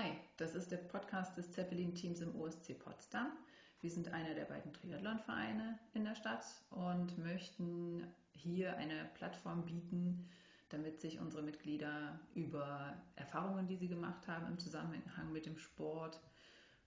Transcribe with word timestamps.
Hi, 0.00 0.12
das 0.36 0.54
ist 0.54 0.70
der 0.70 0.76
Podcast 0.76 1.36
des 1.36 1.50
Zeppelin-Teams 1.50 2.20
im 2.20 2.40
OSC 2.40 2.78
Potsdam. 2.78 3.32
Wir 3.80 3.90
sind 3.90 4.12
einer 4.12 4.32
der 4.32 4.44
beiden 4.44 4.72
Triathlon-Vereine 4.72 5.76
in 5.92 6.04
der 6.04 6.14
Stadt 6.14 6.44
und 6.70 7.18
möchten 7.18 8.06
hier 8.30 8.76
eine 8.76 9.10
Plattform 9.14 9.64
bieten, 9.64 10.28
damit 10.68 11.00
sich 11.00 11.18
unsere 11.18 11.42
Mitglieder 11.42 12.20
über 12.36 12.96
Erfahrungen, 13.16 13.66
die 13.66 13.74
sie 13.74 13.88
gemacht 13.88 14.28
haben 14.28 14.46
im 14.46 14.60
Zusammenhang 14.60 15.32
mit 15.32 15.46
dem 15.46 15.58
Sport 15.58 16.20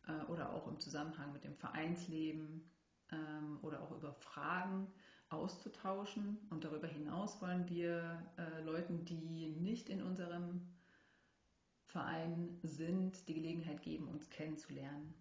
äh, 0.08 0.32
oder 0.32 0.54
auch 0.54 0.70
im 0.70 0.80
Zusammenhang 0.80 1.34
mit 1.34 1.44
dem 1.44 1.58
Vereinsleben 1.58 2.64
ähm, 3.12 3.60
oder 3.62 3.82
auch 3.82 3.92
über 3.92 4.14
Fragen 4.14 4.88
auszutauschen. 5.28 6.38
Und 6.50 6.64
darüber 6.64 6.88
hinaus 6.88 7.42
wollen 7.42 7.68
wir 7.68 8.26
äh, 8.38 8.62
Leuten, 8.64 9.04
die 9.04 9.50
nicht 9.60 9.90
in 9.90 10.02
unserem 10.02 10.62
Verein 11.92 12.58
sind, 12.64 13.28
die 13.28 13.34
Gelegenheit 13.34 13.82
geben, 13.82 14.08
uns 14.08 14.30
kennenzulernen. 14.30 15.14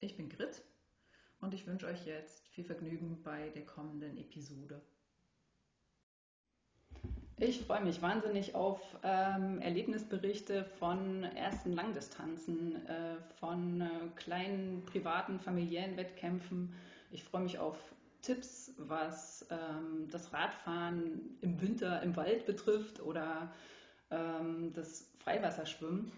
Ich 0.00 0.16
bin 0.16 0.28
Grit 0.28 0.62
und 1.40 1.54
ich 1.54 1.66
wünsche 1.66 1.86
euch 1.86 2.06
jetzt 2.06 2.46
viel 2.48 2.64
Vergnügen 2.64 3.20
bei 3.22 3.48
der 3.50 3.66
kommenden 3.66 4.16
Episode. 4.16 4.80
Ich 7.36 7.62
freue 7.62 7.82
mich 7.82 8.00
wahnsinnig 8.00 8.54
auf 8.54 8.80
ähm, 9.02 9.60
Erlebnisberichte 9.60 10.64
von 10.78 11.24
ersten 11.24 11.72
Langdistanzen, 11.72 12.86
äh, 12.86 13.16
von 13.40 13.80
äh, 13.80 13.88
kleinen 14.14 14.84
privaten, 14.86 15.40
familiären 15.40 15.96
Wettkämpfen. 15.96 16.72
Ich 17.10 17.24
freue 17.24 17.42
mich 17.42 17.58
auf 17.58 17.76
Tipps, 18.22 18.72
was 18.78 19.46
ähm, 19.50 20.08
das 20.12 20.32
Radfahren 20.32 21.36
im 21.40 21.60
Winter 21.60 22.00
im 22.02 22.14
Wald 22.14 22.46
betrifft 22.46 23.02
oder 23.02 23.52
ähm, 24.14 24.72
das 24.72 25.10
Freiwasserschwimmen. 25.18 26.12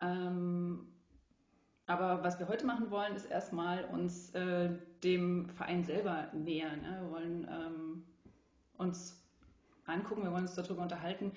Ähm, 0.00 0.86
aber 1.86 2.24
was 2.24 2.38
wir 2.38 2.48
heute 2.48 2.66
machen 2.66 2.90
wollen, 2.90 3.14
ist 3.14 3.26
erstmal 3.26 3.84
uns 3.84 4.34
äh, 4.34 4.70
dem 5.02 5.50
Verein 5.50 5.84
selber 5.84 6.28
nähern. 6.32 6.80
Ne? 6.80 6.98
Wir 7.02 7.10
wollen 7.10 7.48
ähm, 7.50 8.04
uns 8.78 9.22
angucken, 9.86 10.22
wir 10.22 10.32
wollen 10.32 10.46
uns 10.46 10.54
darüber 10.54 10.82
unterhalten, 10.82 11.32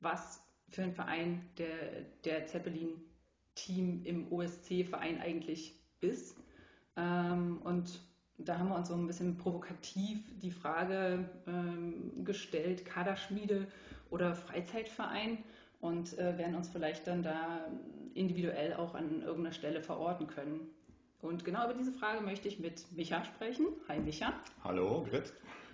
was 0.00 0.42
für 0.68 0.82
ein 0.82 0.92
Verein 0.92 1.48
der, 1.58 2.02
der 2.24 2.46
Zeppelin-Team 2.46 4.02
im 4.04 4.32
OSC-Verein 4.32 5.20
eigentlich 5.20 5.80
ist. 6.00 6.36
Ähm, 6.96 7.60
und 7.62 8.00
da 8.38 8.58
haben 8.58 8.68
wir 8.68 8.76
uns 8.76 8.88
so 8.88 8.94
ein 8.94 9.06
bisschen 9.06 9.38
provokativ 9.38 10.24
die 10.40 10.50
Frage 10.50 11.28
ähm, 11.46 12.24
gestellt, 12.24 12.84
Kaderschmiede 12.84 13.68
oder 14.14 14.36
Freizeitverein 14.36 15.38
und 15.80 16.16
äh, 16.18 16.38
werden 16.38 16.54
uns 16.54 16.68
vielleicht 16.68 17.06
dann 17.08 17.24
da 17.24 17.66
individuell 18.14 18.74
auch 18.74 18.94
an 18.94 19.22
irgendeiner 19.22 19.52
Stelle 19.52 19.82
verorten 19.82 20.28
können. 20.28 20.60
Und 21.20 21.44
genau 21.44 21.64
über 21.64 21.74
diese 21.74 21.90
Frage 21.90 22.20
möchte 22.22 22.46
ich 22.46 22.60
mit 22.60 22.84
Micha 22.92 23.24
sprechen. 23.24 23.66
Hi 23.88 23.98
Micha. 23.98 24.32
Hallo, 24.62 25.04
Grit. 25.10 25.32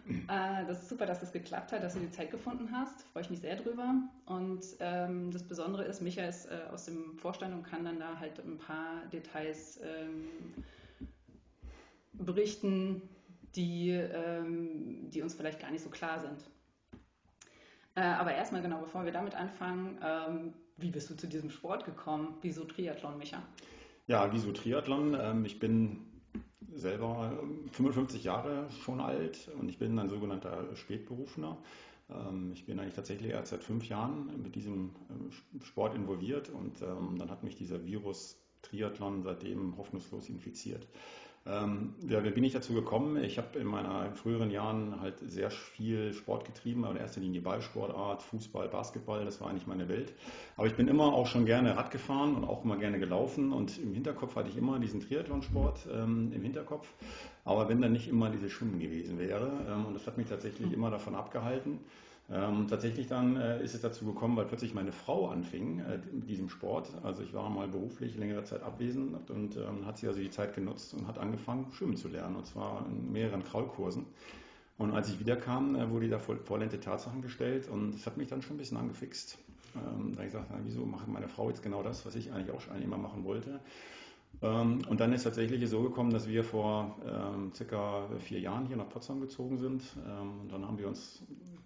Äh, 0.09 0.65
das 0.67 0.83
ist 0.83 0.89
super, 0.89 1.05
dass 1.05 1.23
es 1.23 1.33
geklappt 1.33 1.73
hat, 1.73 1.83
dass 1.83 1.93
du 1.95 2.01
die 2.01 2.11
Zeit 2.11 2.31
gefunden 2.31 2.71
hast. 2.73 3.03
Freue 3.13 3.25
ich 3.25 3.31
mich 3.31 3.41
sehr 3.41 3.57
drüber. 3.57 3.95
Und 4.25 4.65
ähm, 4.81 5.31
das 5.31 5.43
Besondere 5.43 5.85
ist, 5.85 6.01
Micha 6.01 6.25
ist 6.25 6.47
äh, 6.47 6.61
aus 6.73 6.87
dem 6.87 7.19
Vorstand 7.19 7.53
und 7.53 7.65
kann 7.65 7.85
dann 7.85 7.99
da 7.99 8.19
halt 8.19 8.39
ein 8.39 8.57
paar 8.57 9.05
Details 9.13 9.79
ähm, 9.83 10.25
berichten, 12.15 13.03
die, 13.55 13.91
ähm, 13.91 15.11
die 15.11 15.21
uns 15.21 15.35
vielleicht 15.35 15.61
gar 15.61 15.71
nicht 15.71 15.85
so 15.85 15.91
klar 15.91 16.21
sind. 16.21 16.39
Äh, 17.95 18.03
aber 18.03 18.35
erstmal 18.35 18.63
genau, 18.63 18.81
bevor 18.81 19.05
wir 19.05 19.13
damit 19.13 19.35
anfangen, 19.35 19.99
ähm, 20.03 20.55
wie 20.77 20.91
bist 20.91 21.11
du 21.11 21.15
zu 21.17 21.27
diesem 21.27 21.51
Sport 21.51 21.85
gekommen? 21.85 22.37
Wieso 22.43 22.65
Triathlon, 22.65 23.19
Micha? 23.19 23.43
Ja, 24.07 24.33
wieso 24.33 24.53
Triathlon? 24.53 25.17
Ähm, 25.21 25.45
ich 25.45 25.59
bin 25.59 26.07
selber 26.73 27.39
55 27.73 28.25
Jahre 28.25 28.67
schon 28.85 29.01
alt 29.01 29.51
und 29.59 29.69
ich 29.69 29.79
bin 29.79 29.99
ein 29.99 30.09
sogenannter 30.09 30.75
Spätberufener. 30.77 31.59
Ähm, 32.09 32.53
ich 32.55 32.65
bin 32.65 32.79
eigentlich 32.79 32.95
tatsächlich 32.95 33.33
erst 33.33 33.51
seit 33.51 33.65
fünf 33.65 33.89
Jahren 33.89 34.31
mit 34.43 34.55
diesem 34.55 34.91
Sport 35.65 35.95
involviert 35.95 36.49
und 36.49 36.81
dann 36.81 37.31
hat 37.31 37.43
mich 37.43 37.57
dieser 37.57 37.85
Virus 37.85 38.41
Triathlon 38.63 39.23
seitdem 39.23 39.77
hoffnungslos 39.77 40.29
infiziert. 40.29 40.87
Ähm, 41.47 41.95
ja, 42.07 42.23
wie 42.23 42.31
bin 42.31 42.45
ich 42.45 42.53
dazu 42.53 42.75
gekommen? 42.75 43.23
Ich 43.25 43.39
habe 43.39 43.59
in 43.59 43.67
meinen 43.67 44.15
früheren 44.15 44.51
Jahren 44.51 45.01
halt 45.01 45.19
sehr 45.21 45.51
viel 45.51 46.13
Sport 46.13 46.45
getrieben, 46.45 46.85
aber 46.85 46.95
in 46.95 47.01
erster 47.01 47.21
Linie 47.21 47.41
Ballsportart, 47.41 48.23
Fußball, 48.23 48.69
Basketball, 48.69 49.25
das 49.25 49.41
war 49.41 49.49
eigentlich 49.49 49.67
meine 49.67 49.89
Welt. 49.89 50.13
Aber 50.59 50.67
ich 50.67 50.75
bin 50.75 50.87
immer 50.87 51.15
auch 51.15 51.27
schon 51.27 51.47
gerne 51.47 51.77
Rad 51.77 51.91
gefahren 51.91 52.35
und 52.35 52.45
auch 52.45 52.63
immer 52.63 52.77
gerne 52.77 52.99
gelaufen 52.99 53.53
und 53.53 53.79
im 53.79 53.95
Hinterkopf 53.95 54.37
hatte 54.37 54.51
ich 54.51 54.57
immer 54.59 54.79
diesen 54.79 55.01
Triathlonsport 55.01 55.89
ähm, 55.91 56.31
im 56.35 56.43
Hinterkopf. 56.43 56.87
Aber 57.47 57.71
wenn 57.71 57.81
dann 57.81 57.93
nicht 57.93 58.09
immer 58.09 58.29
dieses 58.29 58.53
Schwimmen 58.53 58.79
gewesen 58.79 59.19
wäre 59.19 59.51
ähm, 59.67 59.87
und 59.87 59.95
das 59.95 60.07
hat 60.07 60.19
mich 60.19 60.29
tatsächlich 60.29 60.71
immer 60.73 60.91
davon 60.91 61.15
abgehalten. 61.15 61.79
Ähm, 62.33 62.69
tatsächlich 62.69 63.09
dann 63.09 63.37
äh, 63.37 63.63
ist 63.63 63.75
es 63.75 63.81
dazu 63.81 64.05
gekommen, 64.05 64.37
weil 64.37 64.45
plötzlich 64.45 64.73
meine 64.73 64.93
Frau 64.93 65.29
anfing 65.29 65.81
äh, 65.81 65.99
mit 66.13 66.31
diesem 66.31 66.49
Sport. 66.49 66.93
Also 67.03 67.23
ich 67.23 67.35
war 67.35 67.51
mal 67.51 67.67
beruflich 67.67 68.17
längere 68.17 68.45
Zeit 68.45 68.63
abwesend 68.63 69.29
und 69.31 69.57
ähm, 69.57 69.85
hat 69.85 69.99
sie 69.99 70.07
also 70.07 70.21
die 70.21 70.31
Zeit 70.31 70.55
genutzt 70.55 70.95
und 70.95 71.09
hat 71.09 71.19
angefangen, 71.19 71.67
schwimmen 71.73 71.97
zu 71.97 72.09
lernen. 72.09 72.37
Und 72.37 72.47
zwar 72.47 72.87
in 72.87 73.11
mehreren 73.11 73.43
Kraulkursen. 73.43 74.07
Und 74.79 74.93
als 74.93 75.09
ich 75.09 75.19
wiederkam, 75.19 75.75
äh, 75.75 75.91
wurde 75.91 76.09
da 76.09 76.21
vollendete 76.21 76.81
Tatsachen 76.81 77.21
gestellt 77.21 77.69
und 77.69 77.93
das 77.93 78.07
hat 78.07 78.17
mich 78.17 78.29
dann 78.29 78.43
schon 78.43 78.55
ein 78.55 78.59
bisschen 78.59 78.77
angefixt. 78.77 79.37
Ähm, 79.75 80.13
da 80.13 80.19
habe 80.19 80.27
ich 80.27 80.33
gesagt, 80.33 80.51
na, 80.51 80.61
wieso 80.63 80.87
macht 80.87 81.09
meine 81.09 81.29
Frau 81.29 81.49
jetzt 81.49 81.63
genau 81.63 81.83
das, 81.83 82.07
was 82.07 82.15
ich 82.15 82.33
eigentlich 82.33 82.53
auch 82.53 82.61
schon 82.61 82.81
immer 82.81 82.97
machen 82.97 83.25
wollte? 83.25 83.61
Ähm, 84.43 84.83
und 84.89 85.01
dann 85.01 85.13
ist 85.13 85.25
tatsächlich 85.25 85.69
so 85.69 85.83
gekommen, 85.83 86.13
dass 86.13 86.29
wir 86.29 86.45
vor 86.45 86.97
ähm, 87.05 87.53
circa 87.55 88.09
vier 88.21 88.41
Jahren 88.41 88.67
hier 88.67 88.77
nach 88.77 88.89
Potsdam 88.89 89.21
gezogen 89.21 89.59
sind. 89.59 89.83
Ähm, 90.07 90.41
und 90.43 90.53
dann 90.53 90.67
haben 90.67 90.79
wir 90.79 90.89
uns 90.89 91.23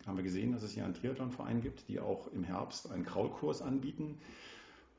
haben 0.06 0.16
wir 0.16 0.24
gesehen, 0.24 0.52
dass 0.52 0.62
es 0.62 0.72
hier 0.72 0.84
einen 0.84 0.94
Triathlonverein 0.94 1.60
gibt, 1.60 1.88
die 1.88 2.00
auch 2.00 2.28
im 2.32 2.44
Herbst 2.44 2.90
einen 2.90 3.04
Kraulkurs 3.04 3.62
anbieten. 3.62 4.18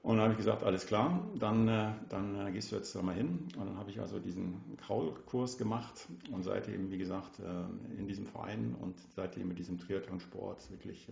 Und 0.06 0.18
dann 0.18 0.26
habe 0.26 0.34
ich 0.34 0.38
gesagt, 0.38 0.62
alles 0.62 0.86
klar, 0.86 1.28
dann, 1.40 1.68
äh, 1.68 1.92
dann 2.10 2.48
äh, 2.48 2.52
gehst 2.52 2.72
du 2.72 2.76
jetzt 2.76 2.96
da 2.96 3.02
mal 3.02 3.16
hin. 3.16 3.48
Und 3.58 3.66
dann 3.66 3.78
habe 3.78 3.90
ich 3.90 4.00
also 4.00 4.20
diesen 4.20 4.62
Kraulkurs 4.78 5.58
gemacht 5.58 6.08
und 6.32 6.44
seitdem, 6.44 6.92
wie 6.92 7.00
gesagt, 7.00 7.40
äh, 7.40 7.98
in 8.00 8.08
diesem 8.08 8.28
Verein 8.28 8.76
und 8.80 8.96
seitdem 9.16 9.48
mit 9.48 9.58
diesem 9.58 9.80
Triathlonsport 9.80 10.70
wirklich 10.70 11.08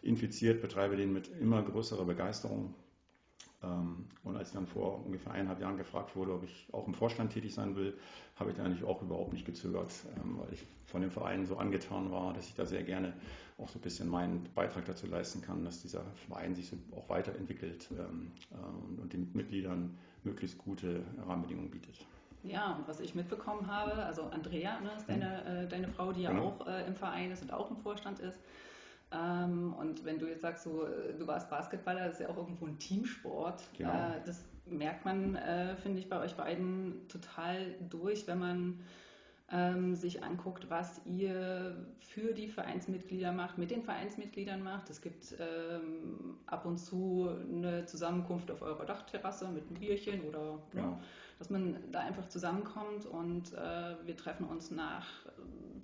infiziert, 0.00 0.62
betreibe 0.62 0.96
den 0.96 1.12
mit 1.12 1.28
immer 1.38 1.62
größerer 1.62 2.06
Begeisterung. 2.06 2.74
Ähm, 3.64 4.06
und 4.22 4.36
als 4.36 4.48
ich 4.48 4.54
dann 4.54 4.66
vor 4.66 5.04
ungefähr 5.04 5.32
eineinhalb 5.32 5.60
Jahren 5.60 5.76
gefragt 5.76 6.14
wurde, 6.16 6.34
ob 6.34 6.44
ich 6.44 6.66
auch 6.72 6.86
im 6.86 6.94
Vorstand 6.94 7.32
tätig 7.32 7.54
sein 7.54 7.76
will, 7.76 7.96
habe 8.36 8.50
ich 8.50 8.56
dann 8.56 8.66
eigentlich 8.66 8.84
auch 8.84 9.02
überhaupt 9.02 9.32
nicht 9.32 9.46
gezögert, 9.46 9.92
ähm, 10.16 10.38
weil 10.38 10.52
ich 10.52 10.64
von 10.86 11.00
dem 11.00 11.10
Verein 11.10 11.46
so 11.46 11.56
angetan 11.56 12.10
war, 12.10 12.32
dass 12.32 12.46
ich 12.46 12.54
da 12.54 12.66
sehr 12.66 12.82
gerne 12.82 13.14
auch 13.58 13.68
so 13.68 13.78
ein 13.78 13.82
bisschen 13.82 14.08
meinen 14.08 14.48
Beitrag 14.54 14.84
dazu 14.84 15.06
leisten 15.06 15.40
kann, 15.40 15.64
dass 15.64 15.82
dieser 15.82 16.04
Verein 16.26 16.54
sich 16.54 16.72
auch 16.94 17.08
weiterentwickelt 17.08 17.88
ähm, 17.92 18.32
äh, 18.50 19.00
und 19.00 19.12
den 19.12 19.30
Mitgliedern 19.32 19.96
möglichst 20.24 20.58
gute 20.58 21.02
Rahmenbedingungen 21.26 21.70
bietet. 21.70 21.94
Ja, 22.42 22.74
und 22.74 22.86
was 22.86 23.00
ich 23.00 23.14
mitbekommen 23.14 23.66
habe, 23.68 23.92
also 24.04 24.24
Andrea 24.24 24.78
ne, 24.80 24.90
ist 24.96 25.08
deine, 25.08 25.42
mhm. 25.48 25.56
äh, 25.56 25.68
deine 25.68 25.88
Frau, 25.88 26.12
die 26.12 26.22
ja 26.22 26.30
genau. 26.30 26.48
auch 26.48 26.66
äh, 26.66 26.86
im 26.86 26.94
Verein 26.94 27.30
ist 27.30 27.42
und 27.42 27.52
auch 27.52 27.70
im 27.70 27.76
Vorstand 27.78 28.18
ist, 28.18 28.38
und 29.14 30.04
wenn 30.04 30.18
du 30.18 30.26
jetzt 30.26 30.42
sagst, 30.42 30.64
so, 30.64 30.86
äh, 30.86 31.14
du 31.18 31.26
warst 31.26 31.48
Basketballer, 31.50 32.06
das 32.06 32.14
ist 32.14 32.20
ja 32.20 32.28
auch 32.28 32.36
irgendwo 32.36 32.66
ein 32.66 32.78
Teamsport. 32.78 33.62
Genau. 33.76 33.90
Äh, 33.90 34.20
das 34.26 34.44
merkt 34.66 35.04
man, 35.04 35.36
äh, 35.36 35.76
finde 35.76 36.00
ich, 36.00 36.08
bei 36.08 36.20
euch 36.20 36.34
beiden 36.34 37.06
total 37.08 37.74
durch, 37.88 38.26
wenn 38.26 38.38
man 38.38 38.80
ähm, 39.52 39.94
sich 39.94 40.24
anguckt, 40.24 40.70
was 40.70 41.00
ihr 41.04 41.76
für 42.00 42.32
die 42.32 42.48
Vereinsmitglieder 42.48 43.30
macht, 43.32 43.58
mit 43.58 43.70
den 43.70 43.82
Vereinsmitgliedern 43.82 44.62
macht. 44.62 44.88
Es 44.90 45.02
gibt 45.02 45.34
ähm, 45.38 46.38
ab 46.46 46.64
und 46.64 46.78
zu 46.78 47.28
eine 47.52 47.84
Zusammenkunft 47.84 48.50
auf 48.50 48.62
eurer 48.62 48.86
Dachterrasse 48.86 49.48
mit 49.48 49.66
einem 49.68 49.78
Bierchen 49.78 50.22
oder 50.22 50.58
ja. 50.72 50.82
ne, 50.82 50.98
dass 51.38 51.50
man 51.50 51.76
da 51.92 52.00
einfach 52.00 52.28
zusammenkommt 52.28 53.06
und 53.06 53.52
äh, 53.52 53.94
wir 54.04 54.16
treffen 54.16 54.44
uns 54.44 54.70
nach 54.70 55.06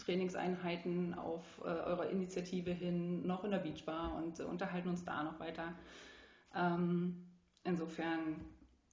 Trainingseinheiten 0.05 1.15
auf 1.15 1.43
äh, 1.63 1.69
eurer 1.69 2.09
Initiative 2.11 2.71
hin 2.71 3.27
noch 3.27 3.45
in 3.45 3.51
der 3.51 3.59
Beachbar 3.59 4.17
und 4.17 4.41
äh, 4.41 4.45
unterhalten 4.45 4.89
uns 4.89 5.05
da 5.05 5.23
noch 5.23 5.39
weiter. 5.41 5.75
Ähm, 6.55 7.27
insofern 7.65 8.37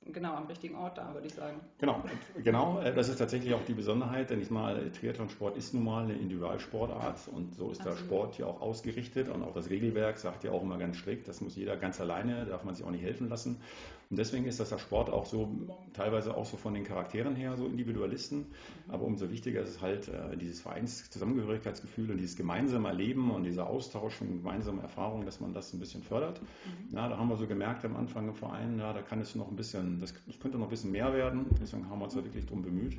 genau 0.06 0.36
am 0.36 0.46
richtigen 0.46 0.76
Ort 0.76 0.98
da, 0.98 1.14
würde 1.14 1.28
ich 1.28 1.34
sagen. 1.34 1.60
Genau, 1.80 2.04
genau. 2.44 2.80
Äh, 2.80 2.94
das 2.94 3.10
ist 3.10 3.18
tatsächlich 3.18 3.54
auch 3.54 3.64
die 3.66 3.74
Besonderheit, 3.74 4.30
denn 4.30 4.42
ich 4.42 4.50
mal, 4.50 4.92
Triathlonsport 4.92 5.58
ist 5.58 5.74
nun 5.74 5.84
mal 5.84 6.04
eine 6.04 6.14
Individualsportart 6.14 7.28
und 7.34 7.56
so 7.56 7.72
ist 7.72 7.82
Absolut. 7.82 8.00
der 8.00 8.06
Sport 8.06 8.38
ja 8.38 8.46
auch 8.46 8.62
ausgerichtet 8.62 9.30
und 9.30 9.44
auch 9.44 9.54
das 9.54 9.70
Regelwerk 9.70 10.18
sagt 10.18 10.44
ja 10.44 10.52
auch 10.52 10.62
immer 10.62 10.78
ganz 10.78 10.98
strikt, 10.98 11.28
das 11.28 11.42
muss 11.42 11.56
jeder 11.56 11.78
ganz 11.78 12.00
alleine, 12.00 12.46
darf 12.46 12.64
man 12.64 12.76
sich 12.76 12.86
auch 12.86 12.92
nicht 12.92 13.04
helfen 13.04 13.30
lassen. 13.30 13.62
Und 14.10 14.18
deswegen 14.18 14.46
ist 14.46 14.60
das 14.60 14.70
der 14.70 14.78
Sport 14.78 15.10
auch 15.10 15.26
so, 15.26 15.52
teilweise 15.94 16.36
auch 16.36 16.46
so 16.46 16.56
von 16.56 16.74
den 16.74 16.86
Charakteren 16.86 17.36
her, 17.36 17.58
so 17.58 17.66
Individualisten. 17.66 18.46
Aber 18.88 19.04
umso 19.04 19.30
wichtiger 19.30 19.62
ist 19.62 19.70
es 19.70 19.82
halt 19.82 20.08
äh, 20.08 20.38
dieses 20.38 20.62
Vereinszusammengehörigkeitsgefühl 20.62 22.12
und 22.12 22.18
dieses 22.18 22.38
gemeinsame 22.38 22.88
Erleben 22.88 23.32
und 23.32 23.44
dieser 23.44 23.68
Austausch 23.68 24.22
und 24.22 24.30
gemeinsame 24.30 24.82
Erfahrung, 24.82 25.26
dass 25.26 25.42
man 25.42 25.54
das 25.54 25.74
ein 25.74 25.80
bisschen 25.80 26.04
fördert. 26.04 26.42
Mhm. 26.42 26.96
Ja, 26.96 27.10
da 27.10 27.18
haben 27.18 27.28
wir 27.28 27.36
so 27.36 27.48
gemerkt 27.48 27.84
am 27.84 27.98
Anfang 27.98 28.30
im 28.30 28.34
Verein, 28.34 28.80
ja, 28.80 28.94
da 28.94 29.02
kann 29.02 29.20
es 29.20 29.36
noch 29.36 29.50
ein 29.50 29.58
bisschen, 29.58 30.00
das, 30.00 30.14
das 30.26 30.40
könnte 30.40 30.58
noch 30.58 30.68
ein 30.68 30.70
bisschen 30.70 30.92
mehr 30.92 31.14
werden. 31.14 31.46
Deswegen 31.62 31.90
haben 31.90 32.00
wir 32.00 32.06
uns 32.06 32.14
da 32.14 32.24
wirklich 32.24 32.46
drum 32.46 32.62
bemüht. 32.62 32.98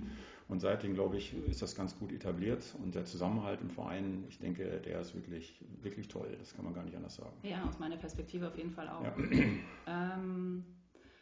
Und 0.49 0.61
seitdem, 0.61 0.95
glaube 0.95 1.19
ich, 1.19 1.35
ist 1.47 1.61
das 1.61 1.75
ganz 1.75 1.99
gut 1.99 2.11
etabliert. 2.11 2.75
Und 2.83 2.95
der 2.95 3.05
Zusammenhalt 3.05 3.61
im 3.61 3.69
Verein, 3.69 4.25
ich 4.29 4.39
denke, 4.39 4.81
der 4.81 5.01
ist 5.01 5.15
wirklich, 5.15 5.61
wirklich 5.83 6.09
toll. 6.09 6.37
Das 6.39 6.55
kann 6.55 6.65
man 6.65 6.73
gar 6.73 6.85
nicht 6.85 6.97
anders 6.97 7.17
sagen. 7.17 7.37
Ja, 7.43 7.65
aus 7.67 7.79
meiner 7.79 7.99
Perspektive 7.99 8.49
auf 8.49 8.57
jeden 8.57 8.71
Fall 8.71 8.89
auch. 8.89 9.05
Ja. 9.05 9.15
Ähm, 9.87 10.65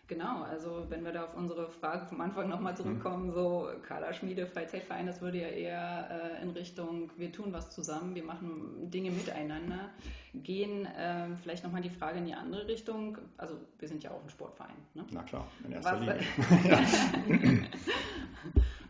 Genau, 0.08 0.42
also 0.42 0.86
wenn 0.88 1.04
wir 1.04 1.10
da 1.10 1.24
auf 1.24 1.34
unsere 1.34 1.68
Frage 1.68 2.06
vom 2.06 2.20
Anfang 2.20 2.48
nochmal 2.48 2.72
mhm. 2.72 2.76
zurückkommen, 2.76 3.32
so 3.32 3.68
Kaderschmiede, 3.82 4.46
Freizeitverein, 4.46 5.06
das 5.06 5.20
würde 5.20 5.40
ja 5.40 5.48
eher 5.48 6.38
äh, 6.38 6.42
in 6.42 6.50
Richtung, 6.50 7.10
wir 7.16 7.32
tun 7.32 7.52
was 7.52 7.70
zusammen, 7.70 8.14
wir 8.14 8.22
machen 8.22 8.88
Dinge 8.90 9.10
miteinander 9.10 9.90
gehen. 10.32 10.86
Ähm, 10.96 11.36
vielleicht 11.42 11.64
nochmal 11.64 11.82
die 11.82 11.90
Frage 11.90 12.18
in 12.18 12.26
die 12.26 12.34
andere 12.34 12.68
Richtung. 12.68 13.18
Also 13.36 13.56
wir 13.80 13.88
sind 13.88 14.04
ja 14.04 14.12
auch 14.12 14.22
ein 14.22 14.30
Sportverein. 14.30 14.76
Ne? 14.94 15.04
Na 15.10 15.22
klar, 15.24 15.48
in 15.64 15.72
erster 15.72 16.00
was, 16.00 17.26
Linie. 17.26 17.68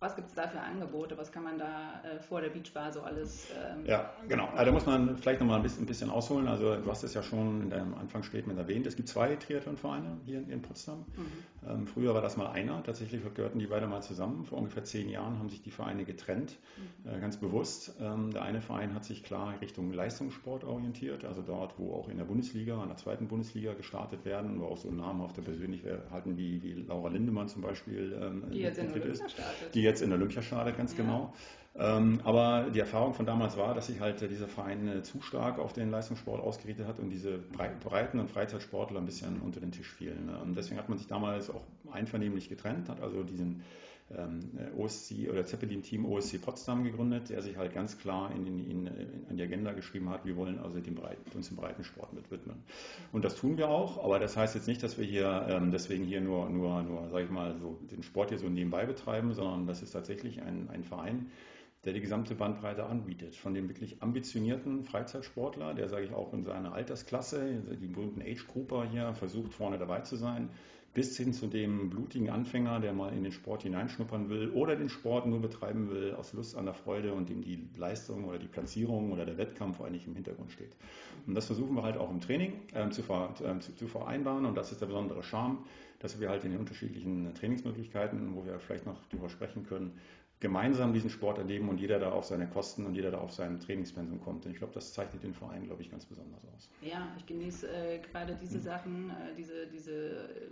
Was 0.00 0.16
gibt 0.16 0.28
es 0.28 0.34
da 0.34 0.48
für 0.48 0.60
Angebote? 0.60 1.16
Was 1.16 1.32
kann 1.32 1.44
man 1.44 1.58
da 1.58 2.00
äh, 2.04 2.18
vor 2.20 2.40
der 2.40 2.50
Beachbar 2.50 2.92
so 2.92 3.02
alles? 3.02 3.48
Ähm, 3.50 3.86
ja, 3.86 4.10
genau. 4.28 4.46
Also 4.48 4.64
da 4.64 4.72
muss 4.72 4.86
man 4.86 5.16
vielleicht 5.18 5.40
nochmal 5.40 5.56
ein 5.56 5.62
bisschen, 5.62 5.84
ein 5.84 5.86
bisschen 5.86 6.10
ausholen. 6.10 6.48
Also 6.48 6.76
du 6.76 6.90
hast 6.90 7.02
es 7.02 7.14
ja 7.14 7.22
schon 7.22 7.62
in 7.62 7.70
deinem 7.70 7.94
Anfangsstatement 7.94 8.58
erwähnt. 8.58 8.86
Es 8.86 8.96
gibt 8.96 9.08
zwei 9.08 9.36
Triathlonvereine 9.36 10.18
hier 10.24 10.38
in, 10.38 10.50
in 10.50 10.62
Potsdam. 10.62 11.04
Mhm. 11.16 11.68
Ähm, 11.68 11.86
früher 11.86 12.14
war 12.14 12.22
das 12.22 12.36
mal 12.36 12.48
einer. 12.48 12.82
Tatsächlich 12.82 13.22
gehörten 13.34 13.58
die 13.58 13.66
beide 13.66 13.86
mal 13.86 14.02
zusammen. 14.02 14.44
Vor 14.44 14.58
ungefähr 14.58 14.84
zehn 14.84 15.08
Jahren 15.08 15.38
haben 15.38 15.48
sich 15.48 15.62
die 15.62 15.70
Vereine 15.70 16.04
getrennt, 16.04 16.56
mhm. 16.76 17.10
äh, 17.10 17.20
ganz 17.20 17.38
bewusst. 17.38 17.94
Ähm, 18.00 18.32
der 18.32 18.42
eine 18.42 18.60
Verein 18.60 18.94
hat 18.94 19.04
sich 19.04 19.22
klar 19.22 19.54
Richtung 19.60 19.92
Leistungssport 19.92 20.64
orientiert, 20.64 21.24
also 21.24 21.42
dort, 21.42 21.78
wo 21.78 21.94
auch 21.94 22.08
in 22.08 22.18
der 22.18 22.24
Bundesliga, 22.24 22.80
in 22.82 22.88
der 22.88 22.96
zweiten 22.96 23.28
Bundesliga 23.28 23.74
gestartet 23.74 24.24
werden, 24.24 24.60
wo 24.60 24.66
auch 24.66 24.76
so 24.76 24.90
namhafte 24.90 25.42
Persönlichkeiten 25.42 26.36
wie, 26.36 26.62
wie 26.62 26.72
Laura 26.74 27.08
Lindemann 27.08 27.48
zum 27.48 27.62
Beispiel 27.62 28.16
ähm, 28.20 28.44
die 28.50 28.60
jetzt 28.60 28.78
in 28.78 28.90
Olympia 28.90 29.12
ist, 29.12 29.30
startet. 29.30 29.74
Die 29.74 29.82
jetzt 29.82 29.95
in 30.02 30.12
Olympia 30.12 30.42
startet, 30.42 30.76
ganz 30.76 30.96
ja. 30.96 31.02
genau. 31.02 31.32
Ähm, 31.78 32.20
aber 32.24 32.70
die 32.70 32.80
Erfahrung 32.80 33.12
von 33.12 33.26
damals 33.26 33.56
war, 33.58 33.74
dass 33.74 33.88
sich 33.88 34.00
halt 34.00 34.20
dieser 34.22 34.48
Verein 34.48 34.88
äh, 34.88 35.02
zu 35.02 35.20
stark 35.20 35.58
auf 35.58 35.74
den 35.74 35.90
Leistungssport 35.90 36.42
ausgerichtet 36.42 36.86
hat 36.86 36.98
und 36.98 37.10
diese 37.10 37.38
Breiten- 37.38 38.18
und 38.18 38.30
Freizeitsportler 38.30 38.98
ein 38.98 39.04
bisschen 39.04 39.40
unter 39.42 39.60
den 39.60 39.72
Tisch 39.72 39.88
fielen. 39.88 40.26
Ne? 40.26 40.38
Und 40.38 40.56
deswegen 40.56 40.78
hat 40.78 40.88
man 40.88 40.96
sich 40.96 41.06
damals 41.06 41.50
auch 41.50 41.64
einvernehmlich 41.92 42.48
getrennt, 42.48 42.88
hat 42.88 43.02
also 43.02 43.22
diesen 43.22 43.62
OSC 44.76 45.28
oder 45.28 45.44
Zeppelin-Team 45.44 46.04
OSC 46.04 46.40
Potsdam 46.40 46.84
gegründet, 46.84 47.30
der 47.30 47.42
sich 47.42 47.56
halt 47.56 47.74
ganz 47.74 47.98
klar 47.98 48.30
in, 48.30 48.46
in, 48.46 48.70
in, 48.70 48.86
in, 49.28 49.36
die 49.36 49.42
Agenda 49.42 49.72
geschrieben 49.72 50.10
hat, 50.10 50.24
wir 50.24 50.36
wollen 50.36 50.60
also 50.60 50.78
dem 50.78 50.94
Breiten, 50.94 51.28
uns 51.34 51.48
dem 51.48 51.56
Breitensport 51.56 52.12
mit 52.12 52.30
widmen. 52.30 52.62
Und 53.12 53.24
das 53.24 53.34
tun 53.34 53.58
wir 53.58 53.68
auch, 53.68 54.02
aber 54.04 54.20
das 54.20 54.36
heißt 54.36 54.54
jetzt 54.54 54.68
nicht, 54.68 54.82
dass 54.82 54.96
wir 54.96 55.04
hier 55.04 55.46
ähm, 55.48 55.72
deswegen 55.72 56.04
hier 56.04 56.20
nur, 56.20 56.48
nur, 56.48 56.82
nur, 56.84 57.08
sag 57.10 57.24
ich 57.24 57.30
mal, 57.30 57.56
so 57.58 57.80
den 57.90 58.04
Sport 58.04 58.28
hier 58.28 58.38
so 58.38 58.48
nebenbei 58.48 58.86
betreiben, 58.86 59.34
sondern 59.34 59.66
das 59.66 59.82
ist 59.82 59.90
tatsächlich 59.90 60.40
ein, 60.40 60.70
ein 60.70 60.84
Verein, 60.84 61.32
der 61.84 61.92
die 61.92 62.00
gesamte 62.00 62.36
Bandbreite 62.36 62.86
anbietet. 62.86 63.34
Von 63.34 63.54
dem 63.54 63.68
wirklich 63.68 64.02
ambitionierten 64.02 64.84
Freizeitsportler, 64.84 65.74
der, 65.74 65.88
sage 65.88 66.04
ich 66.04 66.12
auch, 66.12 66.32
in 66.32 66.44
seiner 66.44 66.74
Altersklasse, 66.74 67.60
die 67.80 67.88
berühmten 67.88 68.22
Age-Grouper 68.22 68.88
hier, 68.88 69.14
versucht 69.14 69.52
vorne 69.52 69.78
dabei 69.78 70.00
zu 70.00 70.14
sein, 70.14 70.50
bis 70.96 71.14
hin 71.14 71.34
zu 71.34 71.46
dem 71.46 71.90
blutigen 71.90 72.30
Anfänger, 72.30 72.80
der 72.80 72.94
mal 72.94 73.12
in 73.12 73.22
den 73.22 73.30
Sport 73.30 73.64
hineinschnuppern 73.64 74.30
will 74.30 74.48
oder 74.48 74.76
den 74.76 74.88
Sport 74.88 75.26
nur 75.26 75.42
betreiben 75.42 75.90
will 75.90 76.14
aus 76.14 76.32
Lust 76.32 76.56
an 76.56 76.64
der 76.64 76.72
Freude 76.72 77.12
und 77.12 77.28
dem 77.28 77.42
die 77.42 77.68
Leistung 77.76 78.24
oder 78.24 78.38
die 78.38 78.48
Platzierung 78.48 79.12
oder 79.12 79.26
der 79.26 79.36
Wettkampf 79.36 79.82
eigentlich 79.82 80.06
im 80.06 80.14
Hintergrund 80.14 80.52
steht. 80.52 80.74
Und 81.26 81.34
das 81.34 81.44
versuchen 81.44 81.74
wir 81.76 81.82
halt 81.82 81.98
auch 81.98 82.10
im 82.10 82.22
Training 82.22 82.54
äh, 82.72 82.88
zu, 82.88 83.02
äh, 83.02 83.58
zu, 83.60 83.74
zu 83.74 83.88
vereinbaren 83.88 84.46
und 84.46 84.56
das 84.56 84.72
ist 84.72 84.80
der 84.80 84.86
besondere 84.86 85.22
Charme, 85.22 85.58
dass 85.98 86.18
wir 86.18 86.30
halt 86.30 86.44
in 86.44 86.52
den 86.52 86.60
unterschiedlichen 86.60 87.34
Trainingsmöglichkeiten, 87.34 88.34
wo 88.34 88.46
wir 88.46 88.58
vielleicht 88.58 88.86
noch 88.86 88.96
darüber 89.10 89.28
sprechen 89.28 89.66
können, 89.66 90.00
gemeinsam 90.40 90.92
diesen 90.92 91.08
Sport 91.08 91.38
erleben 91.38 91.68
und 91.68 91.80
jeder 91.80 91.98
da 91.98 92.10
auf 92.10 92.26
seine 92.26 92.46
Kosten 92.46 92.84
und 92.84 92.94
jeder 92.94 93.10
da 93.10 93.18
auf 93.18 93.32
sein 93.32 93.58
Trainingspensum 93.58 94.20
kommt. 94.20 94.44
Und 94.44 94.52
ich 94.52 94.58
glaube, 94.58 94.74
das 94.74 94.92
zeichnet 94.92 95.22
den 95.22 95.32
Verein, 95.32 95.64
glaube 95.64 95.82
ich, 95.82 95.90
ganz 95.90 96.04
besonders 96.04 96.44
aus. 96.54 96.68
Ja, 96.82 97.08
ich 97.16 97.24
genieße 97.24 97.68
äh, 97.68 97.98
gerade 97.98 98.36
diese 98.40 98.58
mhm. 98.58 98.62
Sachen, 98.62 99.10
äh, 99.10 99.34
diese, 99.36 99.66
diese 99.68 99.92
äh, 99.92 100.50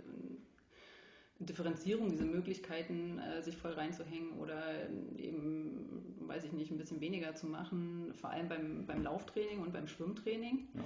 Differenzierung, 1.39 2.09
diese 2.09 2.25
Möglichkeiten, 2.25 3.19
äh, 3.19 3.41
sich 3.41 3.57
voll 3.57 3.73
reinzuhängen 3.73 4.33
oder 4.39 4.89
eben, 5.17 6.17
weiß 6.19 6.45
ich 6.45 6.53
nicht, 6.53 6.71
ein 6.71 6.77
bisschen 6.77 7.01
weniger 7.01 7.35
zu 7.35 7.47
machen, 7.47 8.13
vor 8.19 8.29
allem 8.29 8.47
beim, 8.47 8.85
beim 8.85 9.03
Lauftraining 9.03 9.61
und 9.61 9.73
beim 9.73 9.87
Schwimmtraining. 9.87 10.67
Ja. 10.73 10.83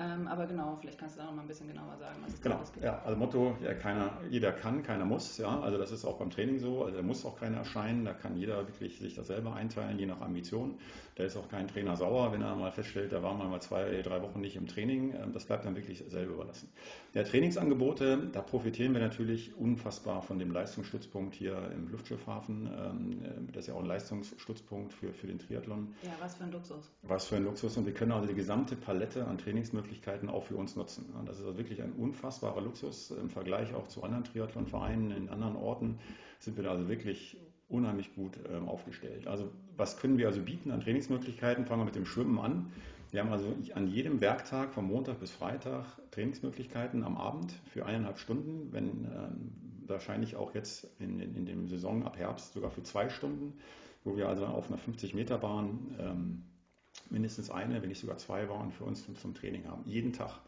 Ähm, 0.00 0.26
aber 0.28 0.46
genau, 0.46 0.78
vielleicht 0.80 0.98
kannst 0.98 1.16
du 1.16 1.20
da 1.20 1.26
noch 1.26 1.34
mal 1.34 1.42
ein 1.42 1.48
bisschen 1.48 1.68
genauer 1.68 1.94
sagen, 1.98 2.16
was 2.22 2.32
es 2.32 2.40
genau. 2.40 2.58
gibt. 2.72 2.82
Ja, 2.82 3.02
also 3.04 3.18
Motto, 3.18 3.56
ja, 3.62 3.74
keiner, 3.74 4.12
jeder 4.30 4.50
kann, 4.50 4.82
keiner 4.82 5.04
muss. 5.04 5.36
Ja, 5.36 5.60
also 5.60 5.76
das 5.76 5.92
ist 5.92 6.06
auch 6.06 6.16
beim 6.16 6.30
Training 6.30 6.58
so. 6.58 6.84
Also 6.84 6.96
da 6.96 7.02
muss 7.02 7.26
auch 7.26 7.38
keiner 7.38 7.58
erscheinen. 7.58 8.06
Da 8.06 8.14
kann 8.14 8.34
jeder 8.34 8.66
wirklich 8.66 8.98
sich 8.98 9.14
das 9.14 9.26
selber 9.26 9.54
einteilen, 9.54 9.98
je 9.98 10.06
nach 10.06 10.22
Ambition. 10.22 10.78
Da 11.16 11.24
ist 11.24 11.36
auch 11.36 11.50
kein 11.50 11.68
Trainer 11.68 11.96
sauer, 11.96 12.32
wenn 12.32 12.40
er 12.40 12.56
mal 12.56 12.72
feststellt, 12.72 13.12
da 13.12 13.22
war 13.22 13.34
man 13.34 13.50
mal 13.50 13.60
zwei, 13.60 14.00
drei 14.00 14.22
Wochen 14.22 14.40
nicht 14.40 14.56
im 14.56 14.66
Training. 14.66 15.12
Ähm, 15.12 15.34
das 15.34 15.44
bleibt 15.44 15.66
dann 15.66 15.76
wirklich 15.76 16.02
selber 16.08 16.32
überlassen. 16.32 16.70
Ja, 17.12 17.22
Trainingsangebote, 17.22 18.30
da 18.32 18.40
profitieren 18.40 18.94
wir 18.94 19.00
natürlich 19.02 19.54
unfassbar 19.58 20.22
von 20.22 20.38
dem 20.38 20.50
Leistungsstützpunkt 20.50 21.34
hier 21.34 21.70
im 21.74 21.88
Luftschiffhafen. 21.88 22.70
Ähm, 22.72 23.22
äh, 23.22 23.52
das 23.52 23.64
ist 23.64 23.66
ja 23.66 23.74
auch 23.74 23.80
ein 23.80 23.86
Leistungsstützpunkt 23.86 24.94
für, 24.94 25.12
für 25.12 25.26
den 25.26 25.38
Triathlon. 25.38 25.94
Ja, 26.02 26.12
was 26.20 26.36
für 26.36 26.44
ein 26.44 26.52
Luxus. 26.52 26.90
Was 27.02 27.26
für 27.26 27.36
ein 27.36 27.44
Luxus. 27.44 27.76
Und 27.76 27.84
wir 27.84 27.92
können 27.92 28.12
also 28.12 28.26
die 28.26 28.34
gesamte 28.34 28.74
Palette 28.74 29.26
an 29.26 29.36
Trainingsmöglichkeiten 29.36 29.89
auch 30.28 30.44
für 30.44 30.56
uns 30.56 30.76
nutzen. 30.76 31.06
Das 31.26 31.38
ist 31.38 31.44
also 31.44 31.58
wirklich 31.58 31.82
ein 31.82 31.92
unfassbarer 31.92 32.60
Luxus 32.60 33.10
im 33.10 33.30
Vergleich 33.30 33.74
auch 33.74 33.88
zu 33.88 34.02
anderen 34.02 34.24
Triathlonvereinen 34.24 35.10
in 35.10 35.28
anderen 35.28 35.56
Orten. 35.56 35.98
Sind 36.38 36.56
wir 36.56 36.64
da 36.64 36.70
also 36.70 36.88
wirklich 36.88 37.36
unheimlich 37.68 38.14
gut 38.14 38.38
ähm, 38.52 38.68
aufgestellt. 38.68 39.26
Also 39.26 39.50
was 39.76 39.98
können 39.98 40.18
wir 40.18 40.26
also 40.26 40.42
bieten 40.42 40.70
an 40.70 40.80
Trainingsmöglichkeiten? 40.80 41.66
Fangen 41.66 41.80
wir 41.80 41.84
mit 41.84 41.94
dem 41.94 42.06
Schwimmen 42.06 42.38
an. 42.38 42.72
Wir 43.10 43.20
haben 43.20 43.32
also 43.32 43.54
an 43.74 43.88
jedem 43.88 44.20
Werktag 44.20 44.72
von 44.72 44.86
Montag 44.86 45.18
bis 45.18 45.30
Freitag 45.30 45.84
Trainingsmöglichkeiten 46.12 47.02
am 47.02 47.16
Abend 47.16 47.52
für 47.72 47.86
eineinhalb 47.86 48.18
Stunden, 48.18 48.72
wenn 48.72 48.86
ähm, 48.86 49.52
wahrscheinlich 49.86 50.36
auch 50.36 50.54
jetzt 50.54 50.86
in, 51.00 51.20
in, 51.20 51.34
in 51.34 51.46
dem 51.46 51.68
Saison 51.68 52.04
ab 52.04 52.18
Herbst 52.18 52.52
sogar 52.52 52.70
für 52.70 52.82
zwei 52.82 53.08
Stunden, 53.08 53.54
wo 54.04 54.16
wir 54.16 54.28
also 54.28 54.46
auf 54.46 54.68
einer 54.68 54.78
50 54.78 55.14
Meter 55.14 55.38
Bahn 55.38 55.96
ähm, 55.98 56.42
mindestens 57.10 57.50
eine, 57.50 57.80
wenn 57.82 57.88
nicht 57.88 58.00
sogar 58.00 58.18
zwei 58.18 58.46
Bahnen 58.46 58.72
für 58.72 58.84
uns 58.84 59.04
zum, 59.04 59.16
zum 59.16 59.34
Training 59.34 59.66
haben, 59.66 59.82
jeden 59.86 60.12
Tag. 60.12 60.38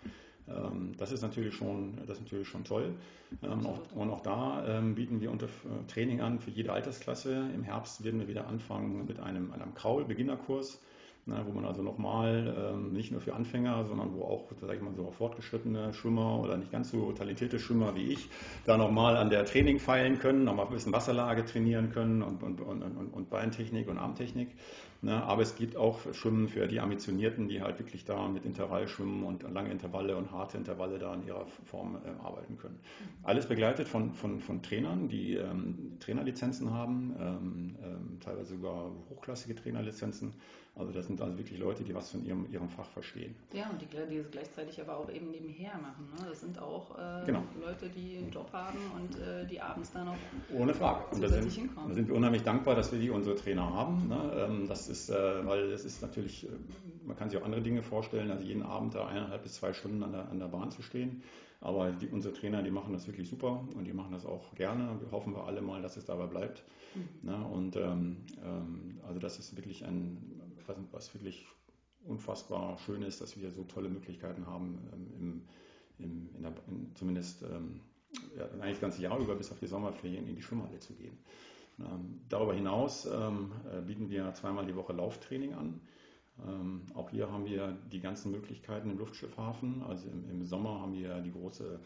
Ähm, 0.49 0.93
das 0.97 1.12
ist 1.12 1.23
natürlich 1.23 1.55
schon, 1.55 1.97
das 2.06 2.19
ist 2.19 2.25
natürlich 2.25 2.49
schon 2.49 2.64
toll. 2.64 2.94
Ähm, 3.43 3.67
auch, 3.67 3.81
und 3.94 4.10
auch 4.10 4.20
da 4.20 4.65
ähm, 4.67 4.94
bieten 4.94 5.20
wir 5.20 5.31
unter 5.31 5.46
äh, 5.46 5.87
Training 5.89 6.20
an 6.20 6.39
für 6.39 6.51
jede 6.51 6.72
Altersklasse. 6.72 7.51
Im 7.55 7.63
Herbst 7.63 8.05
werden 8.05 8.20
wir 8.20 8.29
wieder 8.29 8.46
anfangen 8.46 9.06
mit 9.06 9.20
einem, 9.20 9.53
einem 9.53 9.75
Kraul-Beginnerkurs 9.75 10.81
na, 11.25 11.46
wo 11.46 11.53
man 11.53 11.65
also 11.65 11.82
nochmal 11.82 12.72
ähm, 12.75 12.93
nicht 12.93 13.13
nur 13.13 13.20
für 13.20 13.34
Anfänger, 13.34 13.84
sondern 13.84 14.13
wo 14.15 14.25
auch, 14.25 14.51
sag 14.60 14.75
ich 14.75 14.82
mal, 14.82 14.93
so 14.94 15.13
fortgeschrittene 15.13 15.94
Schwimmer 15.94 16.41
oder 16.41 16.56
nicht 16.56 16.72
ganz 16.72 16.91
so 16.91 17.13
talentierte 17.13 17.60
Schwimmer 17.60 17.94
wie 17.94 18.08
ich 18.08 18.29
da 18.67 18.77
nochmal 18.77 19.17
an 19.17 19.31
der 19.31 19.44
Training 19.44 19.79
feilen 19.79 20.19
können, 20.19 20.44
nochmal 20.44 20.67
ein 20.67 20.72
bisschen 20.72 20.93
Wasserlage 20.93 21.44
trainieren 21.44 21.93
können 21.93 22.22
und, 22.22 22.43
und, 22.43 22.60
und, 22.60 22.82
und 22.82 23.31
Beintechnik 23.31 23.89
und 23.89 23.98
Armtechnik. 23.98 24.48
Na, 25.05 25.25
aber 25.25 25.43
es 25.43 25.56
gibt 25.56 25.77
auch 25.77 25.99
Schwimmen 26.15 26.47
für 26.47 26.69
die 26.69 26.79
Ambitionierten, 26.79 27.49
die 27.49 27.61
halt 27.61 27.81
wirklich 27.81 28.05
da 28.05 28.29
mit 28.29 28.44
Intervall 28.44 28.87
schwimmen 28.87 29.25
und 29.25 29.43
lange 29.43 29.73
Intervalle 29.73 30.17
und 30.17 30.31
harte 30.31 30.56
Intervalle 30.56 31.01
da 31.01 31.13
in 31.13 31.27
ihrer 31.27 31.44
Form 31.65 31.97
äh, 31.97 32.25
arbeiten 32.25 32.56
können. 32.56 32.79
Alles 33.25 33.47
begleitet 33.47 33.89
von, 33.89 34.15
von, 34.15 34.39
von 34.39 34.63
Trainern, 34.63 35.09
die 35.09 35.35
ähm, 35.35 35.97
Trainerlizenzen 35.99 36.73
haben, 36.73 37.17
ähm, 37.19 37.77
ähm, 37.82 38.21
teilweise 38.21 38.55
sogar 38.55 38.93
hochklassige 39.11 39.56
Trainerlizenzen 39.56 40.35
also 40.74 40.91
das 40.91 41.06
sind 41.06 41.20
also 41.20 41.36
wirklich 41.36 41.58
Leute, 41.58 41.84
die 41.84 41.94
was 41.94 42.10
von 42.10 42.24
ihrem, 42.24 42.50
ihrem 42.50 42.69
Fach 42.70 42.88
verstehen. 42.88 43.34
Ja, 43.52 43.69
und 43.69 43.81
die, 43.82 43.86
die 43.86 44.17
es 44.17 44.31
gleichzeitig 44.31 44.81
aber 44.81 44.96
auch 44.96 45.10
eben 45.10 45.31
nebenher 45.31 45.74
machen. 45.74 46.08
Ne? 46.17 46.26
Das 46.26 46.41
sind 46.41 46.58
auch 46.58 46.98
äh, 46.98 47.26
genau. 47.26 47.43
Leute, 47.60 47.91
die 47.91 48.17
einen 48.17 48.31
Job 48.31 48.50
haben 48.52 48.79
und 48.96 49.20
äh, 49.20 49.46
die 49.46 49.60
abends 49.60 49.93
dann 49.93 50.06
noch 50.06 50.17
Ohne 50.50 50.72
Frage. 50.72 51.05
Und 51.14 51.22
da 51.22 51.29
sind, 51.29 51.44
da 51.76 51.94
sind, 51.94 52.08
wir 52.08 52.14
unheimlich 52.14 52.43
dankbar, 52.43 52.74
dass 52.74 52.91
wir 52.91 52.98
die 52.98 53.10
unsere 53.10 53.36
Trainer 53.36 53.70
haben. 53.70 54.08
Ne? 54.08 54.46
Ähm, 54.48 54.67
das 54.67 54.88
ist, 54.88 55.10
äh, 55.10 55.46
weil 55.46 55.70
es 55.72 55.84
ist 55.84 56.00
natürlich, 56.00 56.46
äh, 56.46 56.48
man 57.05 57.17
kann 57.19 57.29
sich 57.29 57.38
auch 57.38 57.44
andere 57.44 57.60
Dinge 57.60 57.82
vorstellen, 57.82 58.31
also 58.31 58.43
jeden 58.43 58.62
Abend 58.62 58.94
da 58.94 59.06
eineinhalb 59.06 59.43
bis 59.43 59.55
zwei 59.55 59.74
Stunden 59.74 60.02
an 60.02 60.12
der, 60.12 60.31
an 60.31 60.38
der 60.38 60.48
Bahn 60.48 60.70
zu 60.70 60.81
stehen. 60.81 61.22
Aber 61.60 61.93
die, 61.93 62.08
unsere 62.08 62.34
Trainer, 62.34 62.62
die 62.62 62.70
machen 62.70 62.93
das 62.93 63.06
wirklich 63.06 63.29
super 63.29 63.62
und 63.76 63.84
die 63.84 63.93
machen 63.93 64.12
das 64.12 64.24
auch 64.26 64.55
gerne. 64.55 64.96
Wir 65.00 65.12
hoffen 65.12 65.34
wir 65.34 65.44
alle 65.44 65.60
mal, 65.60 65.81
dass 65.82 65.96
es 65.96 66.06
dabei 66.06 66.26
bleibt. 66.26 66.64
Mhm. 66.94 67.08
Na, 67.22 67.43
und 67.43 67.76
ähm, 67.76 68.17
ähm, 68.44 68.98
also 69.06 69.20
das 69.20 69.38
ist 69.38 69.56
wirklich 69.56 69.84
ein, 69.84 70.42
was, 70.76 70.93
was, 70.93 71.14
wirklich 71.14 71.46
unfassbar 72.05 72.79
schön 72.79 73.02
ist, 73.02 73.20
dass 73.20 73.36
wir 73.36 73.50
so 73.50 73.64
tolle 73.64 73.88
Möglichkeiten 73.88 74.46
haben, 74.46 74.79
ähm, 74.93 75.12
im, 75.19 76.05
im, 76.05 76.34
in 76.34 76.43
der, 76.43 76.52
in, 76.69 76.94
zumindest 76.94 77.43
ähm, 77.43 77.81
ja, 78.36 78.44
eigentlich 78.46 78.72
das 78.72 78.81
ganze 78.81 79.02
Jahr 79.02 79.19
über 79.19 79.34
bis 79.34 79.52
auf 79.52 79.58
die 79.60 79.67
Sommerferien 79.67 80.26
in 80.26 80.36
die 80.36 80.43
Schwimmhalle 80.43 80.79
zu 80.81 80.94
gehen. 80.94 81.19
Ähm, 81.79 82.20
darüber 82.29 82.55
hinaus 82.55 83.06
ähm, 83.06 83.52
äh, 83.72 83.81
bieten 83.81 84.10
wir 84.10 84.32
zweimal 84.34 84.67
die 84.67 84.76
Woche 84.76 84.93
Lauftraining 84.93 85.55
an. 85.55 85.81
Ähm, 86.46 86.82
auch 86.94 87.10
hier 87.10 87.31
haben 87.31 87.44
wir 87.44 87.76
die 87.91 88.00
ganzen 88.00 88.32
Möglichkeiten 88.32 88.91
im 88.91 88.98
Luftschiffhafen. 88.98 89.82
Also 89.82 90.08
im, 90.08 90.29
im 90.29 90.44
Sommer 90.44 90.81
haben 90.81 90.94
wir 90.94 91.20
die 91.20 91.32
große 91.32 91.81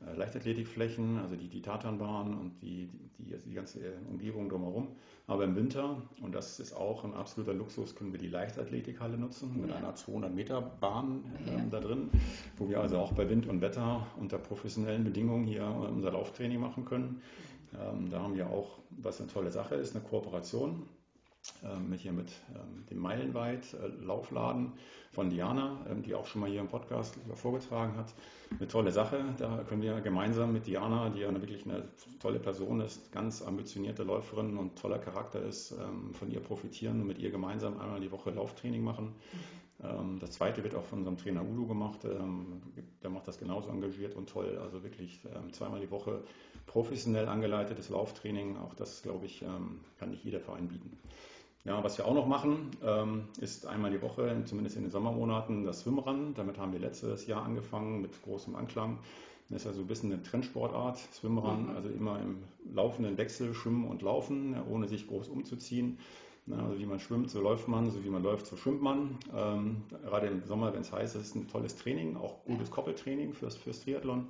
Leichtathletikflächen, 0.00 1.18
also 1.18 1.34
die, 1.34 1.48
die 1.48 1.60
Tatanbahn 1.60 2.34
und 2.38 2.62
die, 2.62 2.88
die, 3.18 3.34
also 3.34 3.48
die 3.48 3.54
ganze 3.54 3.78
Umgebung 4.08 4.48
drumherum. 4.48 4.88
Aber 5.26 5.44
im 5.44 5.56
Winter, 5.56 6.00
und 6.22 6.34
das 6.34 6.60
ist 6.60 6.72
auch 6.72 7.04
ein 7.04 7.14
absoluter 7.14 7.52
Luxus, 7.52 7.96
können 7.96 8.12
wir 8.12 8.18
die 8.18 8.28
Leichtathletikhalle 8.28 9.18
nutzen 9.18 9.50
ja. 9.56 9.66
mit 9.66 9.72
einer 9.72 9.94
200 9.94 10.32
Meter 10.32 10.60
Bahn 10.62 11.24
äh, 11.46 11.50
ja. 11.50 11.64
da 11.70 11.80
drin, 11.80 12.10
wo 12.56 12.68
wir 12.68 12.80
also 12.80 12.98
auch 12.98 13.12
bei 13.12 13.28
Wind 13.28 13.48
und 13.48 13.60
Wetter 13.60 14.06
unter 14.20 14.38
professionellen 14.38 15.04
Bedingungen 15.04 15.46
hier 15.46 15.66
unser 15.66 16.12
Lauftraining 16.12 16.60
machen 16.60 16.84
können. 16.84 17.20
Ähm, 17.74 18.08
da 18.10 18.20
haben 18.22 18.36
wir 18.36 18.48
auch, 18.48 18.78
was 18.90 19.20
eine 19.20 19.28
tolle 19.28 19.50
Sache 19.50 19.74
ist, 19.74 19.94
eine 19.94 20.04
Kooperation 20.04 20.70
ähm, 20.70 20.97
hier 21.96 22.12
mit 22.12 22.30
ähm, 22.54 22.86
dem 22.90 22.98
Meilenweit 22.98 23.74
äh, 23.74 24.04
Laufladen 24.04 24.72
von 25.12 25.30
Diana, 25.30 25.84
ähm, 25.90 26.02
die 26.02 26.14
auch 26.14 26.26
schon 26.26 26.40
mal 26.40 26.48
hier 26.48 26.60
im 26.60 26.68
Podcast 26.68 27.16
vorgetragen 27.34 27.96
hat. 27.96 28.14
Eine 28.58 28.68
tolle 28.68 28.92
Sache. 28.92 29.24
Da 29.38 29.64
können 29.68 29.82
wir 29.82 30.00
gemeinsam 30.00 30.52
mit 30.52 30.66
Diana, 30.66 31.10
die 31.10 31.20
ja 31.20 31.32
wirklich 31.32 31.64
eine 31.64 31.84
tolle 32.20 32.38
Person 32.38 32.80
ist, 32.80 33.12
ganz 33.12 33.42
ambitionierte 33.42 34.04
Läuferin 34.04 34.56
und 34.56 34.78
toller 34.78 34.98
Charakter 34.98 35.42
ist, 35.42 35.74
von 36.12 36.30
ihr 36.30 36.40
profitieren 36.40 37.00
und 37.00 37.06
mit 37.08 37.18
ihr 37.18 37.30
gemeinsam 37.30 37.78
einmal 37.78 38.00
die 38.00 38.10
Woche 38.10 38.30
Lauftraining 38.30 38.82
machen. 38.82 39.14
Das 40.18 40.30
zweite 40.32 40.64
wird 40.64 40.74
auch 40.74 40.84
von 40.84 41.00
unserem 41.00 41.18
Trainer 41.18 41.44
Ulu 41.44 41.66
gemacht. 41.66 42.00
Der 42.04 43.10
macht 43.10 43.28
das 43.28 43.38
genauso 43.38 43.68
engagiert 43.68 44.14
und 44.16 44.30
toll. 44.30 44.58
Also 44.62 44.82
wirklich 44.82 45.20
zweimal 45.52 45.80
die 45.80 45.90
Woche 45.90 46.22
professionell 46.66 47.28
angeleitetes 47.28 47.90
Lauftraining. 47.90 48.56
Auch 48.56 48.72
das, 48.72 49.02
glaube 49.02 49.26
ich, 49.26 49.44
kann 49.98 50.10
nicht 50.10 50.24
jeder 50.24 50.40
Verein 50.40 50.68
bieten. 50.68 50.96
Ja, 51.64 51.82
was 51.84 51.98
wir 51.98 52.06
auch 52.06 52.14
noch 52.14 52.26
machen, 52.26 52.70
ähm, 52.82 53.24
ist 53.40 53.66
einmal 53.66 53.90
die 53.90 54.00
Woche, 54.00 54.42
zumindest 54.44 54.76
in 54.76 54.82
den 54.82 54.90
Sommermonaten, 54.90 55.64
das 55.64 55.80
Swimrun. 55.80 56.34
Damit 56.34 56.58
haben 56.58 56.72
wir 56.72 56.80
letztes 56.80 57.26
Jahr 57.26 57.42
angefangen 57.42 58.00
mit 58.00 58.22
großem 58.22 58.56
Anklang. 58.56 58.98
Das 59.50 59.62
ist 59.62 59.64
ja 59.66 59.72
so 59.72 59.80
ein 59.80 59.86
bisschen 59.86 60.12
eine 60.12 60.22
Trendsportart, 60.22 60.98
Swimrun, 60.98 61.70
mhm. 61.70 61.76
also 61.76 61.88
immer 61.88 62.20
im 62.20 62.44
laufenden 62.74 63.16
Wechsel 63.16 63.54
schwimmen 63.54 63.86
und 63.86 64.02
laufen, 64.02 64.56
ohne 64.70 64.88
sich 64.88 65.06
groß 65.08 65.28
umzuziehen. 65.28 65.98
Also 66.50 66.78
wie 66.78 66.86
man 66.86 66.98
schwimmt, 66.98 67.30
so 67.30 67.40
läuft 67.40 67.68
man, 67.68 67.90
so 67.90 68.02
wie 68.04 68.08
man 68.08 68.22
läuft, 68.22 68.46
so 68.46 68.56
schwimmt 68.56 68.80
man. 68.80 69.18
Ähm, 69.36 69.82
gerade 70.02 70.28
im 70.28 70.42
Sommer, 70.46 70.72
wenn 70.72 70.80
es 70.80 70.92
heiß 70.92 71.14
ist, 71.16 71.34
ein 71.34 71.46
tolles 71.48 71.76
Training, 71.76 72.16
auch 72.16 72.42
gutes 72.44 72.70
Koppeltraining 72.70 73.34
fürs, 73.34 73.56
fürs 73.56 73.80
Triathlon. 73.80 74.28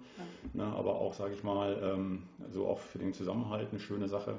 Ja. 0.55 0.73
aber 0.73 0.97
auch, 0.97 1.15
sage 1.15 1.35
ich 1.35 1.45
mal, 1.45 1.79
ähm, 1.83 2.25
so 2.51 2.67
auch 2.67 2.81
für 2.81 2.99
den 2.99 3.13
Zusammenhalt 3.13 3.69
eine 3.71 3.81
schöne 3.81 4.09
Sache. 4.09 4.39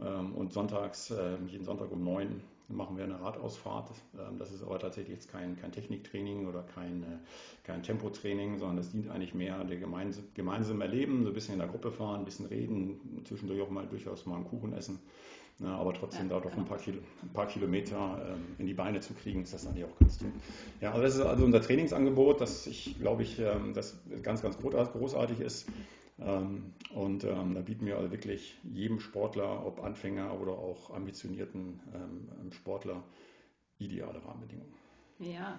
Ähm, 0.00 0.34
und 0.34 0.52
sonntags, 0.52 1.10
äh, 1.10 1.36
jeden 1.46 1.64
Sonntag 1.64 1.90
um 1.90 2.04
neun 2.04 2.42
machen 2.68 2.96
wir 2.96 3.04
eine 3.04 3.20
Radausfahrt. 3.20 3.90
Ähm, 4.18 4.38
das 4.38 4.52
ist 4.52 4.62
aber 4.62 4.78
tatsächlich 4.78 5.14
jetzt 5.14 5.30
kein, 5.30 5.56
kein 5.56 5.72
Techniktraining 5.72 6.46
oder 6.46 6.62
kein, 6.62 7.02
äh, 7.02 7.18
kein 7.64 7.82
Tempotraining, 7.82 8.58
sondern 8.58 8.76
das 8.76 8.90
dient 8.90 9.08
eigentlich 9.08 9.34
mehr 9.34 9.62
der 9.64 9.78
gemeinsamen 9.78 10.80
Erleben, 10.80 11.22
so 11.22 11.30
ein 11.30 11.34
bisschen 11.34 11.54
in 11.54 11.60
der 11.60 11.68
Gruppe 11.68 11.92
fahren, 11.92 12.20
ein 12.20 12.24
bisschen 12.24 12.46
reden, 12.46 13.22
zwischendurch 13.24 13.60
auch 13.60 13.70
mal 13.70 13.86
durchaus 13.86 14.26
mal 14.26 14.36
einen 14.36 14.44
Kuchen 14.44 14.72
essen. 14.72 14.98
Ja, 15.58 15.74
aber 15.76 15.94
trotzdem 15.94 16.28
ja, 16.28 16.34
da 16.34 16.40
doch 16.40 16.50
genau. 16.50 16.64
ein, 16.64 16.68
paar 16.68 16.76
Kilo, 16.76 16.98
ein 17.22 17.32
paar 17.32 17.46
Kilometer 17.46 18.26
ähm, 18.28 18.42
in 18.58 18.66
die 18.66 18.74
Beine 18.74 19.00
zu 19.00 19.14
kriegen, 19.14 19.42
ist 19.42 19.54
das 19.54 19.66
eigentlich 19.66 19.84
auch 19.84 19.98
ganz 19.98 20.18
toll. 20.18 20.28
Ja, 20.82 20.90
also 20.90 21.02
das 21.02 21.14
ist 21.14 21.20
also 21.22 21.46
unser 21.46 21.62
Trainingsangebot, 21.62 22.42
das 22.42 22.66
ich 22.66 22.98
glaube 23.00 23.22
ich, 23.22 23.38
ähm, 23.38 23.72
das 23.72 23.98
ganz, 24.22 24.42
ganz 24.42 24.58
großartig 24.58 25.40
ist. 25.40 25.66
Ähm, 26.18 26.72
und 26.94 27.24
ähm, 27.24 27.54
da 27.54 27.60
bieten 27.60 27.86
wir 27.86 27.98
also 27.98 28.10
wirklich 28.10 28.58
jedem 28.62 29.00
Sportler, 29.00 29.66
ob 29.66 29.82
Anfänger 29.82 30.40
oder 30.40 30.52
auch 30.52 30.90
ambitionierten 30.90 31.80
ähm, 31.94 32.52
Sportler, 32.52 33.02
ideale 33.78 34.24
Rahmenbedingungen. 34.24 34.72
Ja, 35.18 35.58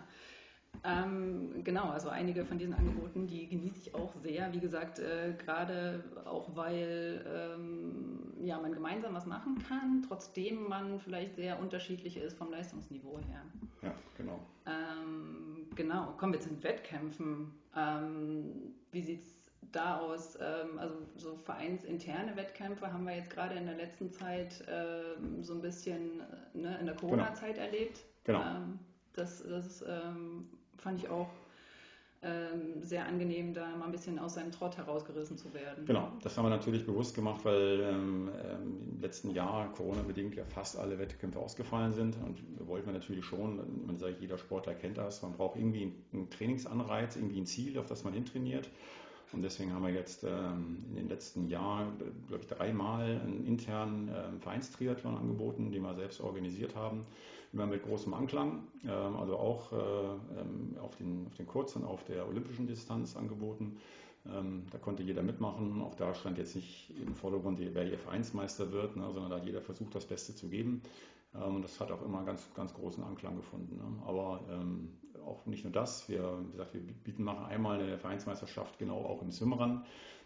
ähm, 0.84 1.64
genau, 1.64 1.90
also 1.90 2.10
einige 2.10 2.46
von 2.46 2.58
diesen 2.58 2.74
Angeboten, 2.74 3.28
die 3.28 3.48
genieße 3.48 3.78
ich 3.80 3.96
auch 3.96 4.14
sehr. 4.16 4.52
Wie 4.54 4.60
gesagt, 4.60 5.00
äh, 5.00 5.34
gerade 5.38 6.04
auch 6.26 6.56
weil 6.56 7.26
ähm, 7.28 8.34
ja, 8.42 8.60
man 8.60 8.74
gemeinsam 8.74 9.14
was 9.14 9.26
machen 9.26 9.58
kann, 9.68 10.04
trotzdem 10.08 10.68
man 10.68 11.00
vielleicht 11.00 11.36
sehr 11.36 11.60
unterschiedlich 11.60 12.18
ist 12.18 12.38
vom 12.38 12.52
Leistungsniveau 12.52 13.20
her. 13.20 13.42
Ja, 13.82 13.94
genau. 14.18 14.40
Ähm, 14.66 15.68
genau, 15.76 16.14
kommen 16.18 16.34
wir 16.34 16.40
zu 16.40 16.50
den 16.50 16.64
Wettkämpfen. 16.64 17.52
wie 18.92 19.02
sieht 19.02 19.22
es 19.22 19.47
da 19.72 20.00
aus, 20.00 20.38
ähm, 20.40 20.80
also 20.80 20.96
so 21.16 21.36
vereinsinterne 21.38 22.36
Wettkämpfe 22.36 22.92
haben 22.92 23.06
wir 23.06 23.16
jetzt 23.16 23.30
gerade 23.30 23.56
in 23.56 23.66
der 23.66 23.76
letzten 23.76 24.12
Zeit 24.12 24.64
ähm, 24.70 25.44
so 25.44 25.54
ein 25.54 25.62
bisschen 25.62 26.22
äh, 26.22 26.58
ne, 26.58 26.78
in 26.80 26.86
der 26.86 26.96
genau. 26.96 27.00
Corona-Zeit 27.02 27.56
genau. 27.56 27.66
erlebt. 27.66 28.00
Genau. 28.24 28.42
Ähm, 28.42 28.80
das 29.14 29.44
das 29.44 29.84
ähm, 29.88 30.48
fand 30.78 31.00
ich 31.04 31.10
auch 31.10 31.30
ähm, 32.24 32.82
sehr 32.82 33.06
angenehm, 33.06 33.54
da 33.54 33.76
mal 33.76 33.86
ein 33.86 33.92
bisschen 33.92 34.18
aus 34.18 34.34
seinem 34.36 34.52
Trott 34.52 34.76
herausgerissen 34.78 35.38
zu 35.38 35.54
werden. 35.54 35.86
Genau, 35.86 36.12
das 36.24 36.36
haben 36.36 36.46
wir 36.46 36.50
natürlich 36.50 36.86
bewusst 36.86 37.14
gemacht, 37.14 37.46
weil 37.46 37.80
ähm, 37.82 38.32
im 38.56 39.00
letzten 39.02 39.30
Jahr 39.32 39.72
Corona-bedingt 39.74 40.36
ja 40.36 40.44
fast 40.46 40.78
alle 40.78 40.98
Wettkämpfe 40.98 41.40
ausgefallen 41.40 41.94
sind. 41.94 42.18
Und 42.18 42.42
wir 42.58 42.68
wollten 42.68 42.92
natürlich 42.92 43.24
schon, 43.24 43.86
man 43.86 43.98
sagt, 44.00 44.20
jeder 44.20 44.40
Sportler 44.40 44.74
kennt 44.74 44.98
das, 44.98 45.22
man 45.22 45.34
braucht 45.34 45.58
irgendwie 45.58 45.94
einen 46.12 46.30
Trainingsanreiz, 46.32 47.16
irgendwie 47.16 47.40
ein 47.40 47.46
Ziel, 47.46 47.78
auf 47.78 47.86
das 47.86 48.04
man 48.04 48.14
hintrainiert. 48.14 48.68
Und 49.34 49.42
deswegen 49.42 49.74
haben 49.74 49.86
wir 49.86 49.94
jetzt 49.94 50.24
ähm, 50.24 50.86
in 50.90 50.96
den 50.96 51.10
letzten 51.10 51.48
Jahren, 51.50 51.98
glaube 52.28 52.44
ich, 52.44 52.48
dreimal 52.48 53.06
einen 53.06 53.46
internen 53.46 54.10
ähm, 54.10 54.40
Vereinstriathlon 54.40 55.18
angeboten, 55.18 55.72
den 55.72 55.84
wir 55.84 55.96
selbst 55.96 56.22
organisiert 56.22 56.76
haben. 56.76 57.06
Immer 57.54 57.66
mit 57.66 57.84
großem 57.84 58.14
Anklang, 58.14 58.64
ähm, 58.86 59.16
also 59.18 59.38
auch 59.38 59.72
äh, 59.74 59.76
ähm, 59.76 60.78
auf, 60.82 60.96
den, 60.96 61.26
auf 61.28 61.36
den 61.36 61.48
kurzen, 61.48 61.84
auf 61.84 62.04
der 62.06 62.28
olympischen 62.28 62.68
Distanz 62.68 63.18
angeboten. 63.18 63.78
Ähm, 64.26 64.64
da 64.72 64.78
konnte 64.78 65.04
jeder 65.04 65.24
mitmachen. 65.24 65.82
Auch 65.82 65.96
da 65.96 66.14
stand 66.14 66.38
jetzt 66.38 66.56
nicht 66.56 66.92
im 67.06 67.16
Vordergrund, 67.16 67.60
wer 67.60 67.84
hier 67.84 67.98
Vereinsmeister 67.98 68.72
wird, 68.72 68.96
ne, 68.96 69.10
sondern 69.14 69.30
da 69.30 69.38
hat 69.38 69.46
jeder 69.46 69.62
versucht, 69.62 69.94
das 69.94 70.06
Beste 70.06 70.36
zu 70.36 70.48
geben. 70.48 70.82
Ähm, 71.36 71.62
das 71.62 71.80
hat 71.80 71.92
auch 71.92 72.04
immer 72.04 72.24
ganz, 72.24 72.48
ganz 72.54 72.74
großen 72.74 73.04
Anklang 73.04 73.36
gefunden. 73.36 73.78
Ne. 73.78 74.04
Aber 74.06 74.42
auch 75.28 75.46
nicht 75.46 75.64
nur 75.64 75.74
das, 75.74 76.08
wir, 76.10 76.40
wie 76.46 76.52
gesagt, 76.52 76.74
wir 76.74 76.82
bieten 76.82 77.24
machen 77.24 77.46
einmal 77.46 77.80
eine 77.80 77.98
Vereinsmeisterschaft 77.98 78.80
genau 78.80 78.98
auch 78.98 79.22
im 79.22 79.32
Swimrun. 79.32 79.84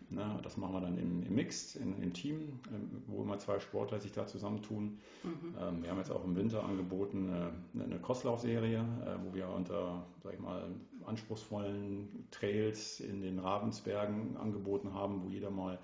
Ne, 0.10 0.40
das 0.44 0.58
machen 0.58 0.74
wir 0.74 0.82
dann 0.82 0.98
im, 0.98 1.24
im 1.24 1.36
Mixed, 1.36 1.76
in, 1.78 2.02
im 2.02 2.12
Team, 2.12 2.60
ähm, 2.74 3.04
wo 3.08 3.22
immer 3.22 3.38
zwei 3.38 3.60
Sportler 3.60 4.00
sich 4.00 4.12
da 4.12 4.28
zusammentun. 4.28 5.00
Mhm. 5.24 5.56
Ähm, 5.60 5.84
wir 5.84 5.90
haben 5.90 6.00
jetzt 6.00 6.12
auch 6.12 6.26
im 6.26 6.36
Winter 6.36 6.66
angeboten 6.66 7.30
eine, 7.74 7.86
eine 7.86 8.00
Crosslaufserie, 8.00 8.80
äh, 8.80 9.16
wo 9.24 9.34
wir 9.34 9.48
unter, 9.48 10.06
sag 10.24 10.34
ich 10.34 10.40
mal, 10.40 10.64
anspruchsvollen 11.06 12.28
Trails 12.32 13.00
in 13.00 13.22
den 13.22 13.40
Ravensbergen 13.40 14.36
angeboten 14.38 14.94
haben, 14.94 15.24
wo 15.24 15.30
jeder 15.30 15.50
mal 15.50 15.80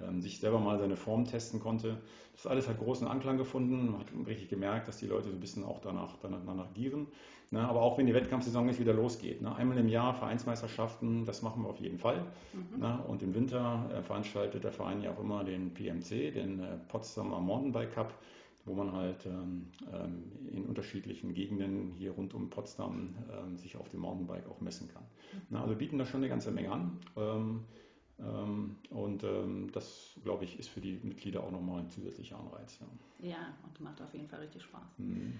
ähm, 0.00 0.20
sich 0.20 0.40
selber 0.40 0.58
mal 0.58 0.78
seine 0.78 0.96
Form 0.96 1.24
testen 1.24 1.60
konnte. 1.60 1.98
Das 2.34 2.46
alles 2.46 2.68
hat 2.68 2.78
großen 2.78 3.06
Anklang 3.06 3.36
gefunden. 3.36 3.92
Man 3.92 4.00
hat 4.00 4.06
richtig 4.26 4.48
gemerkt, 4.48 4.88
dass 4.88 4.98
die 4.98 5.06
Leute 5.06 5.28
so 5.28 5.34
ein 5.34 5.40
bisschen 5.40 5.64
auch 5.64 5.80
danach, 5.80 6.16
danach, 6.20 6.40
danach 6.44 6.72
gieren. 6.74 7.06
Ne, 7.52 7.60
aber 7.60 7.82
auch 7.82 7.98
wenn 7.98 8.06
die 8.06 8.14
Wettkampfsaison 8.14 8.66
jetzt 8.68 8.80
wieder 8.80 8.94
losgeht. 8.94 9.42
Ne, 9.42 9.54
einmal 9.54 9.76
im 9.76 9.86
Jahr 9.86 10.14
Vereinsmeisterschaften, 10.14 11.26
das 11.26 11.42
machen 11.42 11.62
wir 11.62 11.68
auf 11.68 11.78
jeden 11.80 11.98
Fall. 11.98 12.24
Mhm. 12.54 12.80
Ne, 12.80 12.98
und 13.06 13.22
im 13.22 13.34
Winter 13.34 13.90
äh, 13.94 14.02
veranstaltet 14.02 14.64
der 14.64 14.72
Verein 14.72 15.02
ja 15.02 15.10
auch 15.10 15.20
immer 15.20 15.44
den 15.44 15.74
PMC, 15.74 16.32
den 16.32 16.60
äh, 16.60 16.78
Potsdamer 16.88 17.40
Mountainbike 17.40 17.92
Cup, 17.92 18.14
wo 18.64 18.72
man 18.72 18.92
halt 18.92 19.26
ähm, 19.26 19.66
ähm, 19.92 20.32
in 20.50 20.64
unterschiedlichen 20.64 21.34
Gegenden 21.34 21.92
hier 21.98 22.12
rund 22.12 22.32
um 22.32 22.48
Potsdam 22.48 23.14
ähm, 23.30 23.58
sich 23.58 23.76
auf 23.76 23.90
dem 23.90 24.00
Mountainbike 24.00 24.48
auch 24.48 24.62
messen 24.62 24.88
kann. 24.88 25.04
Mhm. 25.50 25.56
also 25.58 25.76
bieten 25.76 25.98
da 25.98 26.06
schon 26.06 26.20
eine 26.20 26.30
ganze 26.30 26.52
Menge 26.52 26.72
an. 26.72 27.00
Ähm, 27.18 27.64
ähm, 28.18 28.76
und 28.88 29.24
ähm, 29.24 29.70
das, 29.72 30.18
glaube 30.24 30.44
ich, 30.44 30.58
ist 30.58 30.68
für 30.68 30.80
die 30.80 30.98
Mitglieder 31.02 31.44
auch 31.44 31.50
nochmal 31.50 31.80
ein 31.80 31.90
zusätzlicher 31.90 32.38
Anreiz. 32.38 32.78
Ja, 32.80 33.28
ja 33.28 33.54
und 33.62 33.78
macht 33.80 34.00
auf 34.00 34.14
jeden 34.14 34.28
Fall 34.28 34.40
richtig 34.40 34.62
Spaß. 34.62 34.98
Mhm. 34.98 35.38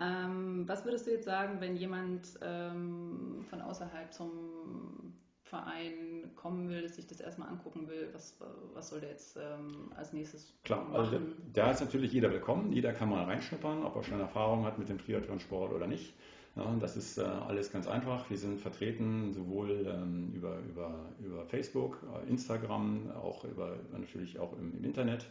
Ähm, 0.00 0.64
was 0.66 0.84
würdest 0.84 1.06
du 1.06 1.10
jetzt 1.10 1.24
sagen, 1.24 1.60
wenn 1.60 1.76
jemand 1.76 2.38
ähm, 2.42 3.44
von 3.48 3.60
außerhalb 3.60 4.12
zum 4.12 5.14
Verein 5.42 6.30
kommen 6.34 6.70
will, 6.70 6.88
sich 6.88 7.06
das 7.06 7.20
erstmal 7.20 7.48
angucken 7.48 7.86
will, 7.86 8.08
was, 8.14 8.38
was 8.72 8.88
soll 8.88 9.00
der 9.00 9.10
jetzt 9.10 9.36
ähm, 9.36 9.92
als 9.94 10.14
nächstes 10.14 10.54
Klar, 10.64 10.84
machen? 10.84 10.94
also 10.94 11.18
da 11.52 11.72
ist 11.72 11.80
natürlich 11.80 12.10
jeder 12.10 12.32
willkommen, 12.32 12.72
jeder 12.72 12.94
kann 12.94 13.10
mal 13.10 13.24
reinschnuppern, 13.24 13.82
ob 13.82 13.96
er 13.96 14.02
schon 14.02 14.18
Erfahrung 14.18 14.64
hat 14.64 14.78
mit 14.78 14.88
dem 14.88 14.98
Triathlonsport 14.98 15.72
oder 15.72 15.86
nicht. 15.86 16.14
Ja, 16.56 16.74
das 16.80 16.96
ist 16.96 17.18
äh, 17.18 17.22
alles 17.22 17.70
ganz 17.72 17.86
einfach. 17.86 18.28
Wir 18.28 18.36
sind 18.36 18.60
vertreten 18.60 19.32
sowohl 19.32 19.86
ähm, 19.86 20.32
über, 20.34 20.58
über, 20.68 20.94
über 21.22 21.44
Facebook, 21.46 21.98
äh, 22.14 22.30
Instagram, 22.30 23.10
auch 23.22 23.44
über, 23.44 23.76
natürlich 23.92 24.38
auch 24.38 24.52
im, 24.58 24.76
im 24.78 24.84
Internet. 24.84 25.26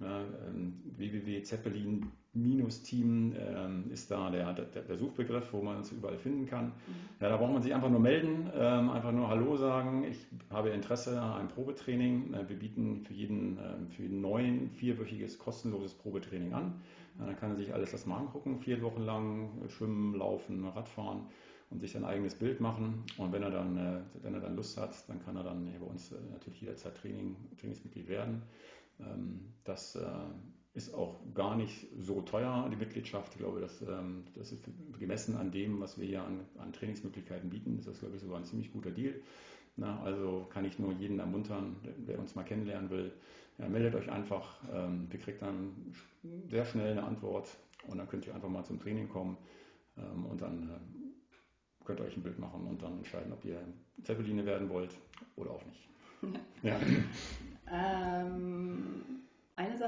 Ja, 0.00 0.22
ähm, 0.48 0.82
www.zeppelin-team 0.96 3.36
ähm, 3.38 3.84
ist 3.92 4.10
da 4.10 4.28
der, 4.30 4.52
der, 4.52 4.82
der, 4.82 4.98
Suchbegriff, 4.98 5.52
wo 5.52 5.62
man 5.62 5.76
uns 5.76 5.92
überall 5.92 6.18
finden 6.18 6.46
kann. 6.46 6.66
Mhm. 6.66 6.72
Ja, 7.20 7.28
da 7.28 7.36
braucht 7.36 7.52
man 7.52 7.62
sich 7.62 7.72
einfach 7.72 7.90
nur 7.90 8.00
melden, 8.00 8.50
ähm, 8.56 8.90
einfach 8.90 9.12
nur 9.12 9.28
Hallo 9.28 9.56
sagen. 9.56 10.02
Ich 10.04 10.26
habe 10.50 10.70
Interesse 10.70 11.20
an 11.20 11.38
einem 11.38 11.48
Probetraining. 11.48 12.34
Äh, 12.34 12.48
wir 12.48 12.58
bieten 12.58 13.04
für 13.06 13.14
jeden, 13.14 13.58
äh, 13.58 13.76
für 13.94 14.02
jeden 14.02 14.20
neuen 14.20 14.70
vierwöchiges 14.70 15.38
kostenloses 15.38 15.94
Probetraining 15.94 16.52
an. 16.52 16.80
Dann 17.18 17.36
kann 17.36 17.50
er 17.50 17.56
sich 17.56 17.72
alles 17.72 17.92
das 17.92 18.06
mal 18.06 18.18
angucken, 18.18 18.58
vier 18.58 18.82
Wochen 18.82 19.02
lang 19.02 19.50
schwimmen, 19.68 20.16
laufen, 20.16 20.66
Radfahren 20.66 21.22
und 21.70 21.80
sich 21.80 21.92
sein 21.92 22.04
eigenes 22.04 22.34
Bild 22.34 22.60
machen. 22.60 23.04
Und 23.18 23.32
wenn 23.32 23.42
er 23.42 23.50
dann, 23.50 23.76
äh, 23.76 24.00
wenn 24.22 24.34
er 24.34 24.40
dann 24.40 24.56
Lust 24.56 24.78
hat, 24.78 25.08
dann 25.08 25.24
kann 25.24 25.36
er 25.36 25.44
dann 25.44 25.68
bei 25.78 25.86
uns 25.86 26.12
äh, 26.12 26.16
natürlich 26.32 26.60
jederzeit 26.60 26.96
Training, 26.96 27.36
Trainingsmitglied 27.60 28.08
werden. 28.08 28.42
Ähm, 29.00 29.54
das 29.64 29.96
äh, 29.96 30.08
ist 30.74 30.92
auch 30.92 31.20
gar 31.34 31.56
nicht 31.56 31.86
so 31.98 32.20
teuer, 32.22 32.68
die 32.70 32.76
Mitgliedschaft. 32.76 33.32
Ich 33.34 33.38
glaube, 33.38 33.60
das, 33.60 33.80
ähm, 33.82 34.24
das 34.34 34.52
ist 34.52 34.64
gemessen 34.98 35.36
an 35.36 35.52
dem, 35.52 35.80
was 35.80 35.98
wir 35.98 36.06
hier 36.06 36.22
an, 36.22 36.40
an 36.58 36.72
Trainingsmöglichkeiten 36.72 37.48
bieten, 37.48 37.78
ist 37.78 37.86
das, 37.86 38.00
glaube 38.00 38.16
ich, 38.16 38.22
sogar 38.22 38.38
ein 38.38 38.44
ziemlich 38.44 38.72
guter 38.72 38.90
Deal. 38.90 39.14
Na, 39.76 40.00
also 40.02 40.46
kann 40.50 40.64
ich 40.64 40.78
nur 40.78 40.92
jeden 40.92 41.18
ermuntern, 41.18 41.76
wer 42.06 42.18
uns 42.18 42.34
mal 42.34 42.44
kennenlernen 42.44 42.90
will, 42.90 43.12
ja, 43.58 43.68
meldet 43.68 43.94
euch 43.94 44.10
einfach. 44.10 44.60
Ähm, 44.72 45.06
wir 45.10 45.20
kriegt 45.20 45.42
dann 45.42 45.94
sehr 46.48 46.64
schnell 46.64 46.92
eine 46.92 47.04
Antwort 47.04 47.48
und 47.88 47.98
dann 47.98 48.08
könnt 48.08 48.26
ihr 48.26 48.34
einfach 48.34 48.48
mal 48.48 48.64
zum 48.64 48.80
Training 48.80 49.08
kommen 49.08 49.36
ähm, 49.96 50.26
und 50.26 50.40
dann 50.42 50.70
äh, 50.70 51.84
könnt 51.84 52.00
ihr 52.00 52.06
euch 52.06 52.16
ein 52.16 52.22
Bild 52.22 52.38
machen 52.38 52.66
und 52.66 52.82
dann 52.82 52.98
entscheiden, 52.98 53.32
ob 53.32 53.44
ihr 53.44 53.60
Zeppeline 54.02 54.44
werden 54.44 54.68
wollt 54.68 54.94
oder 55.36 55.50
auch 55.50 55.62
nicht. 55.66 55.88
Ja. 56.62 56.76
eine 56.76 57.04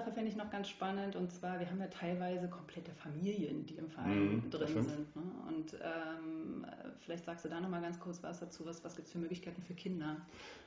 Sache 0.07 0.15
finde 0.15 0.31
ich 0.31 0.37
noch 0.37 0.51
ganz 0.51 0.69
spannend 0.69 1.17
und 1.17 1.33
zwar, 1.33 1.59
wir 1.59 1.69
haben 1.69 1.81
ja 1.81 1.89
teilweise 1.89 2.49
komplette 2.49 2.93
Familien, 2.93 3.67
die 3.67 3.75
im 3.75 3.89
Verein 3.89 4.37
mhm, 4.37 4.51
drin 4.51 4.69
sind. 4.69 5.17
Ne? 5.17 5.23
Und 5.49 5.75
ähm, 5.75 6.65
vielleicht 7.01 7.25
sagst 7.25 7.45
du 7.45 7.49
da 7.49 7.61
nochmal 7.61 7.83
ganz 7.83 7.99
kurz 7.99 8.23
was 8.23 8.39
dazu, 8.39 8.65
was, 8.65 8.85
was 8.85 8.95
gibt 8.95 9.07
es 9.07 9.13
für 9.13 9.19
Möglichkeiten 9.19 9.63
für 9.63 9.75
Kinder? 9.75 10.17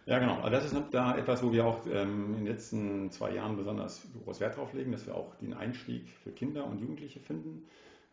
Ja, 0.06 0.20
genau. 0.20 0.36
Also 0.42 0.50
das 0.50 0.66
ist 0.66 0.84
da 0.92 1.18
etwas, 1.18 1.42
wo 1.42 1.52
wir 1.52 1.66
auch 1.66 1.86
ähm, 1.88 2.34
in 2.34 2.46
den 2.46 2.48
letzten 2.48 3.12
zwei 3.12 3.34
Jahren 3.34 3.56
besonders 3.56 4.06
groß 4.26 4.42
Wert 4.42 4.58
drauf 4.58 4.74
legen, 4.74 4.92
dass 4.92 5.06
wir 5.06 5.16
auch 5.16 5.36
den 5.36 5.54
Einstieg 5.54 6.10
für 6.24 6.32
Kinder 6.32 6.66
und 6.66 6.80
Jugendliche 6.80 7.20
finden. 7.20 7.64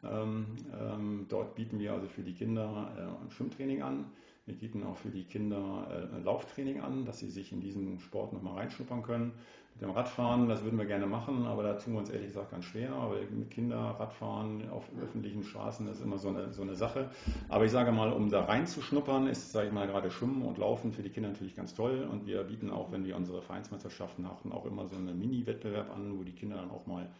Ähm, 0.04 0.46
ähm 0.80 1.26
dort 1.28 1.56
bieten 1.56 1.78
wir 1.80 1.92
also 1.92 2.06
für 2.06 2.22
die 2.22 2.34
Kinder 2.34 2.92
äh, 2.96 3.24
ein 3.24 3.30
Schwimmtraining 3.30 3.82
an. 3.82 4.04
Wir 4.44 4.54
bieten 4.54 4.84
auch 4.84 4.96
für 4.96 5.08
die 5.08 5.24
Kinder 5.24 6.08
äh, 6.14 6.22
Lauftraining 6.22 6.80
an, 6.80 7.04
dass 7.04 7.18
sie 7.18 7.30
sich 7.30 7.50
in 7.50 7.60
diesen 7.60 7.98
Sport 7.98 8.32
nochmal 8.32 8.58
reinschnuppern 8.58 9.02
können. 9.02 9.32
Mit 9.78 9.82
dem 9.82 9.90
Radfahren, 9.90 10.48
das 10.48 10.64
würden 10.64 10.78
wir 10.78 10.86
gerne 10.86 11.06
machen, 11.06 11.44
aber 11.44 11.62
da 11.62 11.74
tun 11.74 11.92
wir 11.92 11.98
uns 11.98 12.08
ehrlich 12.08 12.28
gesagt 12.28 12.50
ganz 12.50 12.64
schwer, 12.64 12.92
weil 13.10 13.26
mit 13.26 13.50
Kindern 13.50 13.94
Radfahren 13.96 14.70
auf 14.70 14.88
öffentlichen 15.02 15.42
Straßen 15.42 15.86
ist 15.88 16.00
immer 16.00 16.16
so 16.16 16.30
eine, 16.30 16.50
so 16.50 16.62
eine 16.62 16.74
Sache. 16.74 17.10
Aber 17.50 17.66
ich 17.66 17.72
sage 17.72 17.92
mal, 17.92 18.10
um 18.10 18.30
da 18.30 18.44
reinzuschnuppern, 18.44 19.26
ist, 19.26 19.52
sage 19.52 19.66
ich 19.66 19.74
mal, 19.74 19.86
gerade 19.86 20.10
Schwimmen 20.10 20.40
und 20.40 20.56
Laufen 20.56 20.92
für 20.92 21.02
die 21.02 21.10
Kinder 21.10 21.28
natürlich 21.28 21.54
ganz 21.54 21.74
toll. 21.74 22.08
Und 22.10 22.24
wir 22.24 22.42
bieten 22.44 22.70
auch, 22.70 22.90
wenn 22.90 23.04
wir 23.04 23.16
unsere 23.16 23.42
Vereinsmeisterschaften 23.42 24.24
machen, 24.24 24.50
auch 24.50 24.64
immer 24.64 24.86
so 24.86 24.96
einen 24.96 25.18
Mini-Wettbewerb 25.18 25.94
an, 25.94 26.18
wo 26.18 26.22
die 26.22 26.32
Kinder 26.32 26.56
dann 26.56 26.70
auch 26.70 26.86
mal 26.86 27.10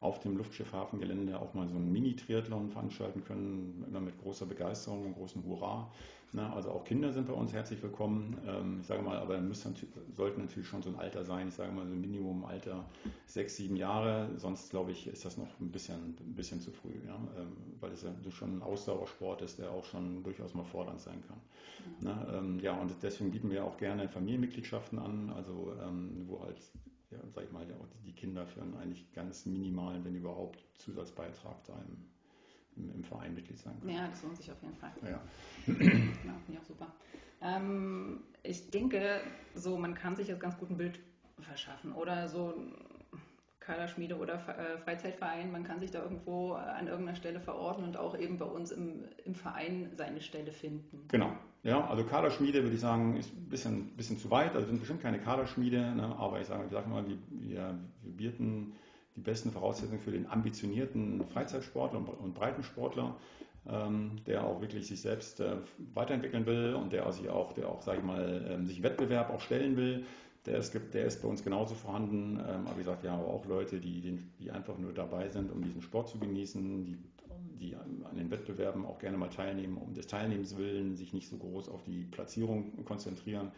auf 0.00 0.18
dem 0.20 0.38
Luftschiffhafengelände 0.38 1.38
auch 1.38 1.52
mal 1.52 1.68
so 1.68 1.76
einen 1.76 1.92
Mini-Triathlon 1.92 2.70
veranstalten 2.70 3.24
können, 3.24 3.84
immer 3.88 4.00
mit 4.00 4.18
großer 4.22 4.46
Begeisterung 4.46 5.04
und 5.04 5.14
großem 5.16 5.44
Hurra. 5.44 5.90
Na, 6.32 6.52
also 6.52 6.70
auch 6.70 6.84
Kinder 6.84 7.12
sind 7.12 7.28
bei 7.28 7.32
uns 7.32 7.52
herzlich 7.52 7.82
willkommen. 7.82 8.36
Ähm, 8.46 8.78
ich 8.80 8.86
sage 8.86 9.02
mal, 9.02 9.16
aber 9.16 9.40
müssen, 9.40 9.74
sollten 10.14 10.42
natürlich 10.42 10.68
schon 10.68 10.82
so 10.82 10.90
ein 10.90 10.96
Alter 10.96 11.24
sein. 11.24 11.48
Ich 11.48 11.54
sage 11.54 11.72
mal 11.72 11.86
so 11.86 11.92
ein 11.92 12.00
Minimum-Alter 12.00 12.84
sechs, 13.26 13.56
sieben 13.56 13.76
Jahre. 13.76 14.28
Sonst 14.36 14.70
glaube 14.70 14.90
ich, 14.90 15.06
ist 15.06 15.24
das 15.24 15.36
noch 15.38 15.48
ein 15.60 15.70
bisschen, 15.70 16.16
ein 16.20 16.34
bisschen 16.34 16.60
zu 16.60 16.72
früh, 16.72 16.94
ja? 17.06 17.14
ähm, 17.38 17.56
weil 17.80 17.92
es 17.92 18.02
ja 18.02 18.12
schon 18.30 18.58
ein 18.58 18.62
Ausdauersport 18.62 19.40
ist, 19.42 19.58
der 19.58 19.70
auch 19.70 19.84
schon 19.84 20.24
durchaus 20.24 20.52
mal 20.54 20.64
fordernd 20.64 21.00
sein 21.00 21.22
kann. 21.26 21.40
Ja, 22.02 22.26
Na, 22.26 22.38
ähm, 22.38 22.58
ja 22.60 22.74
und 22.74 22.92
deswegen 23.02 23.30
bieten 23.30 23.50
wir 23.50 23.64
auch 23.64 23.76
gerne 23.76 24.08
Familienmitgliedschaften 24.08 24.98
an, 24.98 25.30
also 25.30 25.72
ähm, 25.80 26.24
wo 26.26 26.42
halt 26.42 26.60
ja, 27.10 27.18
sag 27.32 27.44
ich 27.44 27.52
mal, 27.52 27.64
die 28.04 28.12
Kinder 28.12 28.46
für 28.46 28.62
einen 28.62 28.74
eigentlich 28.74 29.12
ganz 29.12 29.46
minimalen, 29.46 30.04
wenn 30.04 30.16
überhaupt, 30.16 30.58
Zusatzbeitrag 30.78 31.62
da 31.64 31.74
im 31.74 32.15
im, 32.76 32.90
im 32.90 33.04
Verein 33.04 33.34
Mitglied 33.34 33.58
sein 33.58 33.78
können. 33.80 33.94
Ja, 33.94 34.08
das 34.08 34.22
lohnt 34.22 34.36
sich 34.36 34.50
auf 34.50 34.62
jeden 34.62 34.76
Fall. 34.76 34.92
Ja. 35.02 35.20
genau, 35.66 36.34
finde 36.44 36.52
ich 36.52 36.58
auch 36.58 36.64
super. 36.64 36.92
Ähm, 37.42 38.20
ich 38.42 38.70
denke, 38.70 39.20
so 39.54 39.76
man 39.76 39.94
kann 39.94 40.16
sich 40.16 40.28
jetzt 40.28 40.40
ganz 40.40 40.56
gut 40.58 40.70
ein 40.70 40.76
Bild 40.76 40.98
verschaffen 41.40 41.92
oder 41.92 42.28
so 42.28 42.54
Kaderschmiede 43.66 44.16
oder 44.16 44.34
äh, 44.34 44.78
Freizeitverein, 44.78 45.50
man 45.50 45.64
kann 45.64 45.80
sich 45.80 45.90
da 45.90 46.02
irgendwo 46.02 46.52
an 46.52 46.86
irgendeiner 46.86 47.16
Stelle 47.16 47.40
verorten 47.40 47.82
und 47.82 47.96
auch 47.96 48.16
eben 48.16 48.38
bei 48.38 48.44
uns 48.44 48.70
im, 48.70 49.04
im 49.24 49.34
Verein 49.34 49.90
seine 49.96 50.20
Stelle 50.20 50.52
finden. 50.52 51.08
Genau. 51.08 51.32
Ja, 51.64 51.84
also 51.88 52.04
Kaderschmiede 52.04 52.62
würde 52.62 52.76
ich 52.76 52.80
sagen, 52.80 53.16
ist 53.16 53.32
ein 53.34 53.48
bisschen, 53.48 53.88
bisschen 53.96 54.18
zu 54.18 54.30
weit. 54.30 54.54
Also 54.54 54.68
sind 54.68 54.78
bestimmt 54.78 55.02
keine 55.02 55.18
Kaderschmiede, 55.18 55.96
ne? 55.96 56.14
aber 56.16 56.40
ich 56.40 56.46
sage, 56.46 56.64
ich 56.66 56.70
sage 56.70 56.88
mal, 56.88 57.04
wir, 57.08 57.18
wir, 57.28 57.76
wir 58.02 58.12
bieten 58.12 58.74
die 59.16 59.20
besten 59.20 59.50
Voraussetzungen 59.50 60.00
für 60.00 60.12
den 60.12 60.30
ambitionierten 60.30 61.24
Freizeitsportler 61.32 62.00
und 62.20 62.34
Breitensportler, 62.34 63.16
ähm, 63.68 64.12
der 64.26 64.44
auch 64.44 64.60
wirklich 64.60 64.86
sich 64.86 65.00
selbst 65.00 65.40
äh, 65.40 65.56
weiterentwickeln 65.94 66.46
will 66.46 66.74
und 66.74 66.92
der 66.92 67.10
sich 67.12 67.28
auch, 67.28 67.52
der 67.54 67.68
auch, 67.68 67.82
sage 67.82 67.98
ich 67.98 68.04
mal, 68.04 68.46
ähm, 68.48 68.66
sich 68.66 68.82
Wettbewerb 68.82 69.30
auch 69.30 69.40
stellen 69.40 69.76
will. 69.76 70.04
Der 70.44 70.58
ist, 70.58 70.78
der 70.92 71.06
ist 71.06 71.22
bei 71.22 71.28
uns 71.28 71.42
genauso 71.42 71.74
vorhanden. 71.74 72.38
Ähm, 72.38 72.66
aber 72.66 72.74
wie 72.74 72.84
gesagt, 72.84 73.02
wir 73.02 73.10
haben 73.10 73.24
auch 73.24 73.44
Leute, 73.46 73.80
die, 73.80 74.20
die 74.38 74.50
einfach 74.50 74.78
nur 74.78 74.92
dabei 74.92 75.28
sind, 75.28 75.50
um 75.50 75.62
diesen 75.62 75.82
Sport 75.82 76.08
zu 76.08 76.18
genießen, 76.18 76.84
die, 76.84 76.98
die 77.58 77.74
an 77.74 78.16
den 78.16 78.30
Wettbewerben 78.30 78.84
auch 78.84 78.98
gerne 78.98 79.16
mal 79.16 79.30
teilnehmen, 79.30 79.78
um 79.78 79.94
des 79.94 80.06
Teilnehmens 80.06 80.56
willen, 80.56 80.94
sich 80.94 81.12
nicht 81.12 81.28
so 81.28 81.36
groß 81.36 81.68
auf 81.68 81.82
die 81.82 82.04
Platzierung 82.04 82.84
konzentrieren. 82.84 83.50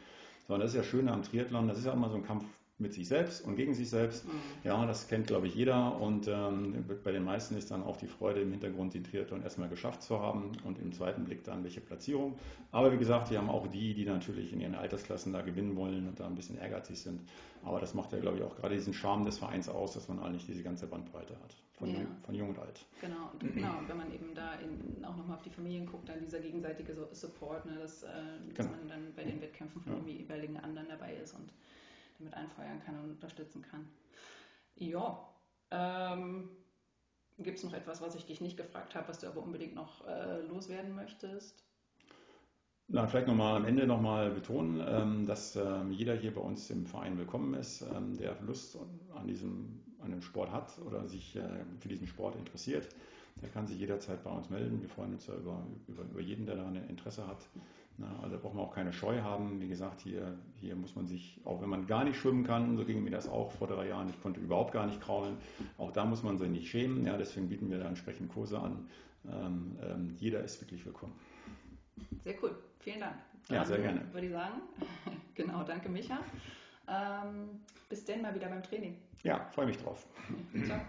Sondern 0.46 0.62
das 0.62 0.70
ist 0.70 0.78
ja 0.78 0.82
schön 0.82 1.08
am 1.10 1.22
Triathlon, 1.22 1.68
das 1.68 1.78
ist 1.78 1.84
ja 1.84 1.92
immer 1.92 2.08
so 2.08 2.16
ein 2.16 2.24
Kampf 2.24 2.46
mit 2.80 2.92
sich 2.92 3.08
selbst 3.08 3.44
und 3.44 3.56
gegen 3.56 3.74
sich 3.74 3.90
selbst. 3.90 4.24
Mhm. 4.24 4.30
Ja, 4.62 4.86
das 4.86 5.08
kennt, 5.08 5.26
glaube 5.26 5.48
ich, 5.48 5.54
jeder. 5.54 6.00
Und 6.00 6.28
ähm, 6.28 6.84
bei 7.02 7.10
den 7.10 7.24
meisten 7.24 7.56
ist 7.56 7.70
dann 7.72 7.82
auch 7.82 7.96
die 7.96 8.06
Freude 8.06 8.40
im 8.40 8.52
Hintergrund, 8.52 8.94
den 8.94 9.02
Triathlon 9.02 9.42
erstmal 9.42 9.68
geschafft 9.68 10.02
zu 10.02 10.20
haben 10.20 10.52
und 10.64 10.78
im 10.78 10.92
zweiten 10.92 11.24
Blick 11.24 11.42
dann 11.42 11.64
welche 11.64 11.80
Platzierung. 11.80 12.38
Aber 12.70 12.92
wie 12.92 12.98
gesagt, 12.98 13.30
wir 13.30 13.38
haben 13.38 13.50
auch 13.50 13.66
die, 13.66 13.94
die 13.94 14.04
natürlich 14.04 14.52
in 14.52 14.60
ihren 14.60 14.76
Altersklassen 14.76 15.32
da 15.32 15.42
gewinnen 15.42 15.74
wollen 15.74 16.06
und 16.06 16.20
da 16.20 16.26
ein 16.26 16.36
bisschen 16.36 16.56
ehrgeizig 16.56 17.00
sind. 17.00 17.20
Aber 17.64 17.80
das 17.80 17.94
macht 17.94 18.12
ja, 18.12 18.20
glaube 18.20 18.36
ich, 18.36 18.44
auch 18.44 18.54
gerade 18.56 18.76
diesen 18.76 18.94
Charme 18.94 19.24
des 19.24 19.38
Vereins 19.38 19.68
aus, 19.68 19.94
dass 19.94 20.06
man 20.08 20.20
eigentlich 20.20 20.46
diese 20.46 20.62
ganze 20.62 20.86
Bandbreite 20.86 21.34
hat. 21.34 21.56
Von, 21.74 21.88
ja. 21.88 22.00
jung, 22.00 22.06
von 22.22 22.34
jung 22.34 22.48
und 22.50 22.58
alt. 22.58 22.86
Genau, 23.00 23.30
und 23.32 23.40
genau, 23.54 23.74
wenn 23.86 23.96
man 23.96 24.12
eben 24.12 24.34
da 24.34 24.54
in, 24.54 25.04
auch 25.04 25.16
nochmal 25.16 25.36
auf 25.36 25.42
die 25.42 25.50
Familien 25.50 25.86
guckt, 25.86 26.08
dann 26.08 26.20
dieser 26.20 26.40
gegenseitige 26.40 26.94
Support, 27.12 27.66
ne, 27.66 27.76
dass, 27.80 28.02
äh, 28.02 28.06
dass 28.54 28.66
genau. 28.66 28.78
man 28.78 28.88
dann 28.88 29.14
bei 29.16 29.24
den 29.24 29.40
Wettkämpfen 29.40 29.80
von 29.80 30.06
ja. 30.06 30.14
jeweiligen 30.14 30.56
anderen 30.56 30.88
dabei 30.88 31.14
ist 31.14 31.34
und 31.34 31.52
damit 32.18 32.34
einfeuern 32.34 32.80
kann 32.84 32.98
und 32.98 33.10
unterstützen 33.10 33.62
kann. 33.62 33.88
Ja, 34.76 35.28
ähm, 35.70 36.50
gibt 37.38 37.58
es 37.58 37.64
noch 37.64 37.72
etwas, 37.72 38.00
was 38.00 38.14
ich 38.14 38.26
dich 38.26 38.40
nicht 38.40 38.56
gefragt 38.56 38.94
habe, 38.94 39.08
was 39.08 39.18
du 39.20 39.26
aber 39.26 39.42
unbedingt 39.42 39.74
noch 39.74 40.06
äh, 40.06 40.40
loswerden 40.42 40.94
möchtest? 40.94 41.64
Na, 42.88 43.06
vielleicht 43.06 43.26
nochmal 43.26 43.56
am 43.56 43.66
Ende 43.66 43.86
nochmal 43.86 44.30
betonen, 44.30 44.82
ähm, 44.86 45.26
dass 45.26 45.56
ähm, 45.56 45.92
jeder 45.92 46.14
hier 46.14 46.32
bei 46.32 46.40
uns 46.40 46.70
im 46.70 46.86
Verein 46.86 47.18
willkommen 47.18 47.52
ist, 47.54 47.82
ähm, 47.82 48.16
der 48.16 48.40
Lust 48.40 48.78
an 49.14 49.26
diesem 49.26 49.84
an 50.00 50.10
dem 50.10 50.22
Sport 50.22 50.52
hat 50.52 50.78
oder 50.86 51.06
sich 51.06 51.36
äh, 51.36 51.64
für 51.80 51.88
diesen 51.88 52.06
Sport 52.06 52.36
interessiert. 52.36 52.88
Der 53.42 53.48
kann 53.50 53.66
sich 53.66 53.78
jederzeit 53.78 54.22
bei 54.24 54.30
uns 54.30 54.50
melden. 54.50 54.80
Wir 54.80 54.88
freuen 54.88 55.12
uns 55.12 55.26
ja 55.26 55.34
über, 55.34 55.64
über, 55.86 56.02
über 56.02 56.20
jeden, 56.20 56.46
der 56.46 56.56
da 56.56 56.66
ein 56.66 56.76
Interesse 56.88 57.26
hat. 57.26 57.48
Na, 57.98 58.06
also 58.22 58.36
da 58.36 58.40
braucht 58.40 58.54
man 58.54 58.64
auch 58.64 58.74
keine 58.74 58.92
Scheu 58.92 59.20
haben. 59.22 59.60
Wie 59.60 59.68
gesagt, 59.68 60.00
hier, 60.00 60.38
hier 60.54 60.76
muss 60.76 60.94
man 60.94 61.06
sich, 61.06 61.40
auch 61.44 61.60
wenn 61.60 61.68
man 61.68 61.86
gar 61.88 62.04
nicht 62.04 62.16
schwimmen 62.16 62.44
kann, 62.44 62.76
so 62.76 62.84
ging 62.84 63.02
mir 63.02 63.10
das 63.10 63.28
auch 63.28 63.50
vor 63.50 63.66
drei 63.66 63.88
Jahren, 63.88 64.08
ich 64.08 64.22
konnte 64.22 64.38
überhaupt 64.38 64.72
gar 64.72 64.86
nicht 64.86 65.00
kraulen, 65.00 65.36
auch 65.78 65.90
da 65.90 66.04
muss 66.04 66.22
man 66.22 66.38
sich 66.38 66.48
nicht 66.48 66.70
schämen. 66.70 67.04
Ja, 67.04 67.16
deswegen 67.16 67.48
bieten 67.48 67.70
wir 67.70 67.78
da 67.78 67.88
entsprechend 67.88 68.32
Kurse 68.32 68.60
an. 68.60 68.88
Ähm, 69.28 69.76
ähm, 69.82 70.14
jeder 70.16 70.44
ist 70.44 70.60
wirklich 70.60 70.86
willkommen. 70.86 71.18
Sehr 72.22 72.34
cool, 72.42 72.56
vielen 72.78 73.00
Dank. 73.00 73.16
Ja, 73.50 73.64
sehr 73.64 73.78
gerne. 73.78 74.02
Würde 74.12 74.26
ich 74.26 74.32
sagen. 74.32 74.60
genau, 75.34 75.64
danke 75.64 75.88
Micha. 75.88 76.18
Ähm, 76.86 77.60
bis 77.88 78.04
denn 78.04 78.22
mal 78.22 78.34
wieder 78.34 78.48
beim 78.48 78.62
Training. 78.62 78.96
Ja, 79.24 79.44
freue 79.50 79.66
mich 79.66 79.76
drauf. 79.76 80.06
Ciao. 80.64 80.80